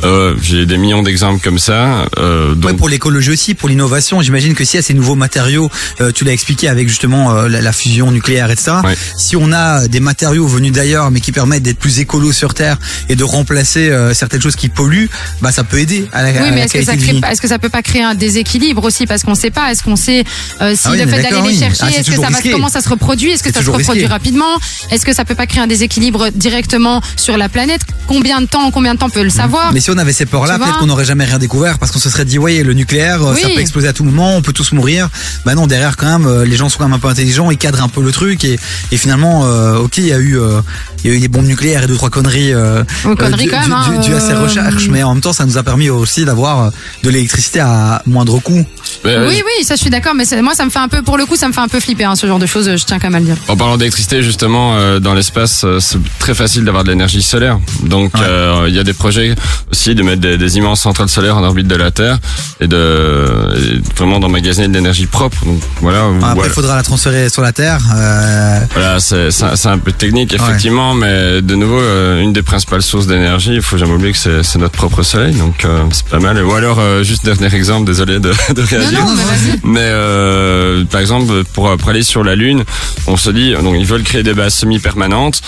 Euh, 0.03 0.36
J'ai 0.41 0.65
des 0.65 0.77
millions 0.77 1.03
d'exemples 1.03 1.43
comme 1.43 1.60
ça. 1.60 2.05
Euh, 2.17 2.55
donc 2.55 2.72
Ouais, 2.72 2.77
pour 2.77 2.89
l'écologie 2.89 3.31
aussi, 3.31 3.53
pour 3.53 3.70
l'innovation, 3.70 4.22
j'imagine 4.22 4.53
que 4.53 4.63
s'il 4.63 4.77
y 4.77 4.79
a 4.79 4.84
ces 4.84 4.93
nouveaux 4.93 5.15
matériaux, 5.15 5.70
euh, 6.00 6.12
tu 6.13 6.24
l'as 6.24 6.31
expliqué 6.34 6.67
avec 6.67 6.88
justement 6.88 7.34
la, 7.34 7.62
la 7.62 7.72
fusion 7.74 8.12
nucléaire, 8.12 8.50
etc. 8.50 8.72
Ouais. 8.84 8.96
Si 9.17 9.36
on 9.36 9.51
a 9.51 9.88
des 9.88 10.00
matériaux 10.00 10.48
venus 10.48 10.72
d'ailleurs, 10.72 11.12
mais 11.12 11.20
qui 11.20 11.31
permettent 11.31 11.63
d'être 11.63 11.79
plus 11.79 12.00
écolos 12.00 12.31
sur 12.31 12.53
Terre 12.53 12.77
et 13.10 13.15
de 13.15 13.24
remplacer 13.41 13.89
euh, 13.89 14.13
certaines 14.13 14.41
choses 14.41 14.55
qui 14.55 14.69
polluent, 14.69 15.10
bah 15.41 15.51
ça 15.51 15.63
peut 15.63 15.79
aider 15.79 16.07
à 16.13 16.21
la, 16.24 16.29
Oui, 16.41 16.50
mais 16.53 16.62
est-ce 16.62 16.74
que, 16.74 16.83
ça 16.83 16.95
crée, 16.95 17.19
pas- 17.19 17.31
est-ce 17.31 17.41
que 17.41 17.48
ça 17.48 17.60
peut 17.60 17.69
pas 17.69 17.81
créer 17.81 18.03
un 18.03 18.13
déséquilibre 18.15 18.83
aussi? 18.83 19.05
Parce 19.07 19.24
qu'on 19.24 19.36
sait 19.36 19.50
pas. 19.51 19.71
Est-ce 19.71 19.83
qu'on 19.83 19.95
sait 19.95 20.24
euh, 20.62 20.74
si 20.75 20.81
Ah 20.86 20.91
oui, 20.91 20.98
le 21.00 21.07
fait 21.07 21.21
d'aller 21.24 21.50
les 21.51 21.57
chercher, 21.57 21.83
Ah, 21.83 21.89
est-ce 21.89 22.12
que 22.12 22.15
ça 22.21 22.29
va, 22.29 22.39
comment 22.51 22.69
ça 22.69 22.81
se 22.81 22.89
reproduit? 22.89 23.31
Est-ce 23.31 23.43
que 23.43 23.51
ça 23.53 23.62
se 23.62 23.69
reproduit 23.69 24.01
risqué. 24.03 24.07
rapidement? 24.07 24.57
Est-ce 24.91 25.05
que 25.05 25.13
ça 25.13 25.25
peut 25.25 25.36
pas 25.36 25.48
créer 25.48 25.62
un 25.63 25.67
déséquilibre 25.67 26.29
directement 26.36 27.01
sur 27.15 27.38
la 27.38 27.50
planète? 27.50 27.81
Combien 28.07 28.41
de 28.41 28.45
temps 28.45 28.69
Combien 28.71 28.93
de 28.93 29.00
temps 29.00 29.07
on 29.07 29.10
peut 29.10 29.24
le 29.24 29.29
savoir? 29.29 29.74
Mais 29.74 29.79
si 29.81 29.89
on 29.91 29.98
avait 29.98 30.13
ces 30.13 30.25
peurs-là, 30.25 30.57
peut-être 30.60 30.79
qu'on 30.79 30.86
n'aurait 30.86 31.05
jamais 31.05 31.25
rien 31.25 31.39
découvert 31.39 31.79
parce 31.79 31.91
qu'on 31.91 32.00
se 32.00 32.10
serait 32.10 32.25
dit, 32.25 32.38
ouais, 32.39 32.63
le 32.63 32.74
nucléaire, 32.74 33.24
euh, 33.24 33.36
ça 33.36 33.48
peut 33.50 33.60
exploser 33.60 33.88
à 33.88 33.93
tout 33.93 34.03
moment, 34.03 34.36
on 34.36 34.41
peut 34.41 34.53
tous 34.53 34.71
mourir. 34.74 35.10
Bah 35.45 35.55
non, 35.55 35.65
derrière 35.67 35.98
quand 35.98 36.19
même, 36.19 36.27
euh, 36.27 36.45
les 36.45 36.55
gens 36.57 36.69
sont 36.69 36.77
quand 36.77 36.86
même 36.86 36.93
un 36.93 37.00
peu 37.00 37.07
intelligents, 37.07 37.50
ils 37.51 37.57
cadrent 37.57 37.83
un 37.83 37.89
peu 37.89 38.01
le 38.03 38.12
truc 38.12 38.43
et, 38.45 38.60
et 38.91 38.98
finalement, 38.98 39.45
euh, 39.45 39.77
ok, 39.77 39.98
il 39.98 40.07
y 40.07 40.13
a 40.13 40.17
eu, 40.19 40.38
euh, 40.38 40.62
il 41.03 41.10
y 41.10 41.13
a 41.13 41.17
eu 41.17 41.19
des 41.19 41.27
bombes 41.27 41.45
nucléaires 41.48 41.83
et 41.83 41.88
deux 41.88 41.95
trois 41.95 42.10
conneries, 42.10 42.53
euh, 42.53 42.83
connerie 43.31 43.45
dû- 43.45 43.51
quand 43.51 43.59
même, 43.59 43.67
dû- 43.69 43.73
hein, 43.97 44.00
dû- 44.01 44.07
dû 44.09 44.15
à 44.15 44.19
ces 44.19 44.31
euh, 44.33 44.41
recherches, 44.43 44.88
mais 44.89 45.03
en 45.03 45.13
même 45.13 45.21
temps, 45.21 45.33
ça 45.33 45.45
nous 45.45 45.57
a 45.57 45.63
permis 45.63 45.89
aussi 45.89 46.25
d'avoir 46.25 46.65
euh, 46.65 46.69
de 47.03 47.09
l'électricité 47.09 47.59
à 47.59 48.01
moindre 48.05 48.39
coût. 48.39 48.65
mais, 49.03 49.11
euh, 49.15 49.27
Oui, 49.27 49.41
oui, 49.45 49.63
ça 49.65 49.75
je 49.75 49.81
suis 49.81 49.89
d'accord, 49.89 50.13
mais 50.15 50.25
moi 50.41 50.53
ça 50.55 50.65
me 50.65 50.69
fait 50.69 50.79
un 50.79 50.88
peu, 50.88 51.01
pour 51.01 51.17
le 51.17 51.25
coup, 51.25 51.35
ça 51.35 51.47
me 51.47 51.53
fait 51.53 51.61
un 51.61 51.67
peu 51.67 51.79
flipper 51.79 52.03
hein, 52.05 52.15
ce 52.15 52.27
genre 52.27 52.39
de 52.39 52.45
choses. 52.45 52.65
Je 52.75 52.85
tiens 52.85 53.00
quand 53.00 53.07
même 53.09 53.15
à 53.15 53.19
le 53.19 53.25
dire. 53.25 53.38
En 53.47 53.55
parlant 53.57 53.77
d'électricité, 53.77 54.21
justement, 54.23 54.75
euh, 54.75 55.00
dans 55.00 55.13
l'espace, 55.13 55.63
euh, 55.63 55.79
c'est 55.79 56.00
très 56.19 56.33
facile 56.33 56.63
d'avoir 56.65 56.83
de 56.83 56.89
l'énergie 56.89 57.21
solaire. 57.21 57.59
Donc, 57.83 58.13
Ouais. 58.15 58.21
euh, 58.23 58.65
il 58.67 58.75
y 58.75 58.79
a 58.79 58.83
des 58.83 58.93
projets 58.93 59.35
aussi 59.71 59.95
de 59.95 60.03
mettre 60.03 60.21
des, 60.21 60.38
des 60.38 60.57
immenses 60.57 60.81
centrales 60.81 61.09
solaires 61.09 61.38
en 61.38 61.43
orbite 61.43 61.67
de 61.67 61.75
la 61.75 61.91
Terre 61.91 62.17
et 62.59 62.67
de 62.67 63.21
et 63.57 63.81
vraiment 63.97 64.19
d'emmagasiner 64.19 64.67
de 64.67 64.73
l'énergie 64.73 65.05
propre. 65.05 65.38
Donc, 65.45 65.59
voilà. 65.81 66.00
Après, 66.05 66.19
voilà. 66.35 66.50
il 66.50 66.53
faudra 66.53 66.75
la 66.75 66.83
transférer 66.83 67.29
sur 67.29 67.41
la 67.41 67.51
Terre. 67.51 67.79
euh, 67.95 68.59
Voilà, 68.73 69.00
c'est 69.00 69.31
c'est 69.31 69.67
un- 69.67 69.77
peu 69.77 69.91
technique 69.91 70.33
effectivement, 70.33 70.93
mais 70.93 71.41
de 71.41 71.55
nouveau, 71.55 71.79
euh, 71.79 72.21
une 72.21 72.33
des 72.33 72.43
principales 72.43 72.81
sources 72.83 73.07
d'énergie, 73.07 73.20
il 73.47 73.61
faut 73.61 73.77
jamais 73.77 73.93
oublier 73.93 74.11
que 74.11 74.17
c'est 74.17 74.43
c'est 74.43 74.59
notre 74.59 74.73
propre 74.75 75.03
soleil, 75.03 75.33
donc 75.35 75.65
euh, 75.65 75.83
c'est 75.91 76.05
pas 76.07 76.19
mal. 76.19 76.43
Ou 76.43 76.53
alors, 76.53 76.79
euh, 76.79 77.03
juste 77.03 77.25
dernier 77.25 77.53
exemple, 77.55 77.85
désolé 77.85 78.19
de, 78.19 78.31
de 78.53 78.61
Non, 78.61 78.67
réagir. 78.67 78.99
non, 79.05 79.13
mais 79.15 79.23
vas-y. 79.23 79.59
Mais 79.63 79.79
euh, 79.81 80.83
par 80.85 81.01
exemple, 81.01 81.43
pour, 81.53 81.75
pour 81.77 81.89
aller 81.89 82.03
sur 82.03 82.23
la 82.23 82.35
Lune, 82.35 82.63
on 83.07 83.17
se 83.17 83.29
dit, 83.29 83.53
donc 83.53 83.75
ils 83.77 83.85
veulent 83.85 84.03
créer 84.03 84.23
des 84.23 84.33
bases 84.33 84.53
semi-permanentes. 84.55 85.41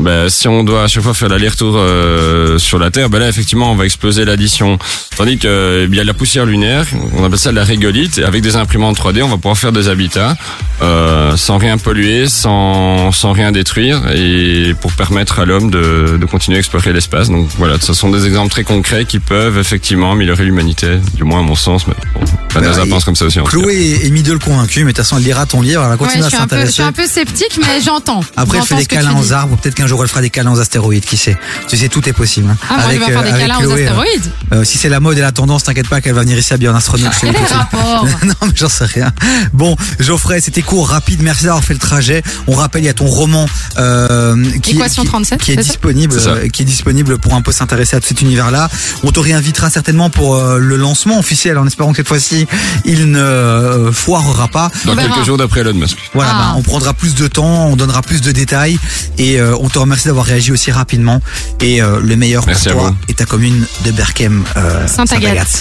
Ben, 0.00 0.28
si 0.28 0.48
on 0.48 0.64
doit 0.64 0.84
à 0.84 0.88
chaque 0.88 1.02
fois 1.02 1.14
faire 1.14 1.28
l'aller-retour 1.28 1.74
euh, 1.76 2.58
sur 2.58 2.78
la 2.78 2.90
Terre, 2.90 3.08
ben 3.08 3.18
là 3.18 3.28
effectivement 3.28 3.70
on 3.72 3.74
va 3.74 3.84
exploser 3.84 4.24
l'addition. 4.24 4.78
Tandis 5.16 5.38
que 5.38 5.48
euh, 5.48 5.86
il 5.90 5.96
y 5.96 6.00
a 6.00 6.04
la 6.04 6.14
poussière 6.14 6.46
lunaire, 6.46 6.84
on 7.16 7.24
appelle 7.24 7.38
ça 7.38 7.52
la 7.52 7.64
régolite, 7.64 8.18
et 8.18 8.24
avec 8.24 8.42
des 8.42 8.56
imprimantes 8.56 8.98
3D, 8.98 9.22
on 9.22 9.28
va 9.28 9.36
pouvoir 9.36 9.56
faire 9.58 9.72
des 9.72 9.88
habitats 9.88 10.36
euh, 10.82 11.36
sans 11.36 11.58
rien 11.58 11.78
polluer, 11.78 12.28
sans, 12.28 13.12
sans 13.12 13.32
rien 13.32 13.50
détruire, 13.52 14.00
et 14.14 14.74
pour 14.80 14.92
permettre 14.92 15.40
à 15.40 15.44
l'homme 15.46 15.70
de, 15.70 16.18
de 16.20 16.26
continuer 16.26 16.56
à 16.56 16.60
explorer 16.60 16.92
Donc 17.10 17.48
voilà, 17.56 17.78
ce 17.80 17.92
sont 17.94 18.10
des 18.10 18.26
exemples 18.26 18.50
très 18.50 18.64
concrets 18.64 19.04
qui 19.04 19.18
peuvent 19.18 19.58
effectivement 19.58 20.12
améliorer 20.12 20.44
l'humanité, 20.44 20.98
du 21.14 21.24
moins 21.24 21.40
à 21.40 21.42
mon 21.42 21.54
sens. 21.54 21.86
Mais 21.86 21.94
bon, 22.14 22.20
la 22.60 22.68
Bah, 22.72 22.82
et 22.84 22.88
pense 22.88 23.04
comme 23.04 23.16
ça 23.16 23.24
aussi. 23.24 23.40
en 23.40 23.44
tout 23.44 23.50
cas. 23.50 23.56
Chloé 23.58 24.00
est 24.04 24.10
middle 24.10 24.38
convaincue, 24.38 24.80
mais 24.84 24.92
de 24.92 24.96
toute 24.96 25.04
façon, 25.04 25.16
elle 25.18 25.24
lira 25.24 25.46
ton 25.46 25.60
livre, 25.62 25.82
elle 25.82 25.88
va 25.90 25.96
Ouais, 25.96 26.08
à 26.08 26.28
suis 26.28 26.36
un 26.36 26.46
peu, 26.46 26.60
je 26.60 26.66
suis 26.66 26.72
s'intéresser. 26.74 26.82
un 26.82 26.92
peu 26.92 27.06
sceptique, 27.06 27.58
mais 27.60 27.80
j'entends. 27.84 28.20
Après, 28.36 28.58
elle 28.58 28.64
fait 28.64 28.76
des 28.76 28.86
câlins 28.86 29.16
aux 29.18 29.32
arbres, 29.32 29.56
peut-être 29.56 29.74
qu'un 29.74 29.86
jour 29.86 30.02
elle 30.02 30.08
fera 30.08 30.20
des 30.20 30.30
câlins 30.30 30.52
aux 30.52 30.60
astéroïdes, 30.60 31.04
qui 31.04 31.16
sait. 31.16 31.36
Tu 31.68 31.76
sais, 31.76 31.88
tout 31.88 32.06
est 32.08 32.12
possible. 32.12 32.48
hein. 32.50 32.56
Ah, 32.68 32.74
moi 32.82 32.92
je 32.92 32.98
vais 32.98 33.04
faire 33.06 33.22
des 33.22 33.28
euh, 33.30 33.32
avec 33.34 33.46
câlins 33.46 33.56
aux 33.58 33.60
Chloé, 33.62 33.82
euh, 33.86 33.90
astéroïdes. 33.90 34.30
euh, 34.52 34.64
si 34.64 34.78
c'est 34.78 34.88
la 34.88 35.00
mode 35.00 35.18
et 35.18 35.20
la 35.20 35.32
tendance, 35.32 35.64
t'inquiète 35.64 35.88
pas 35.88 36.00
qu'elle 36.00 36.14
va 36.14 36.22
venir 36.22 36.36
ici 36.38 36.52
habillée 36.52 36.68
en 36.70 36.74
astronaute. 36.74 37.12
le 37.22 37.30
Quel 37.32 37.40
le 37.40 37.56
rapport 37.56 38.06
non, 38.24 38.34
mais 38.42 38.48
j'en 38.54 38.68
sais 38.68 38.84
rien. 38.86 39.12
Bon, 39.52 39.76
Geoffrey, 39.98 40.40
c'était 40.40 40.62
court, 40.62 40.88
rapide. 40.88 41.22
Merci 41.22 41.44
d'avoir 41.44 41.62
fait 41.64 41.74
le 41.74 41.78
trajet. 41.80 42.22
On 42.46 42.52
rappelle, 42.52 42.82
il 42.82 42.86
y 42.86 42.90
a 42.90 42.94
ton 42.94 43.06
roman 43.06 43.46
euh, 43.78 44.42
qui, 44.62 44.72
Équation 44.72 45.02
qui- 45.02 45.08
37, 45.08 45.40
qui 45.42 45.52
est 45.52 45.56
disponible, 45.56 46.14
euh, 46.26 46.48
qui 46.48 46.62
est 46.62 46.66
disponible 46.66 47.18
pour 47.18 47.34
un 47.34 47.42
peu 47.42 47.52
s'intéresser 47.52 47.96
à 47.96 48.00
tout 48.00 48.06
cet 48.08 48.20
univers-là. 48.20 48.68
On 49.04 49.10
te 49.10 49.20
réinvitera 49.20 49.70
certainement 49.70 50.10
pour 50.10 50.36
euh, 50.36 50.58
le 50.58 50.76
lancement 50.76 51.18
officiel, 51.18 51.58
en 51.58 51.66
espérant 51.66 51.90
que 51.92 51.96
cette 51.98 52.08
fois-ci, 52.08 52.41
il 52.84 53.10
ne 53.10 53.18
euh, 53.18 53.92
foirera 53.92 54.48
pas. 54.48 54.70
Dans 54.84 54.94
quelques 54.96 55.24
jours 55.24 55.36
d'après 55.38 55.60
Elon 55.60 55.74
Musk. 55.74 55.96
Voilà, 56.14 56.30
Ah. 56.34 56.38
bah, 56.38 56.54
on 56.56 56.62
prendra 56.62 56.92
plus 56.94 57.14
de 57.14 57.26
temps, 57.28 57.66
on 57.68 57.76
donnera 57.76 58.02
plus 58.02 58.20
de 58.20 58.32
détails 58.32 58.78
et 59.18 59.40
euh, 59.40 59.54
on 59.60 59.68
te 59.68 59.78
remercie 59.78 60.06
d'avoir 60.08 60.24
réagi 60.26 60.52
aussi 60.52 60.70
rapidement. 60.70 61.20
Et 61.60 61.82
euh, 61.82 62.00
le 62.02 62.16
meilleur 62.16 62.46
Merci 62.46 62.68
pour 62.68 62.78
à 62.78 62.80
toi 62.82 62.90
vous. 62.90 62.96
est 63.08 63.14
ta 63.18 63.24
commune 63.26 63.66
de 63.84 63.90
Berkem, 63.90 64.44
euh, 64.56 64.86
Sainte-Agathe. 64.86 65.60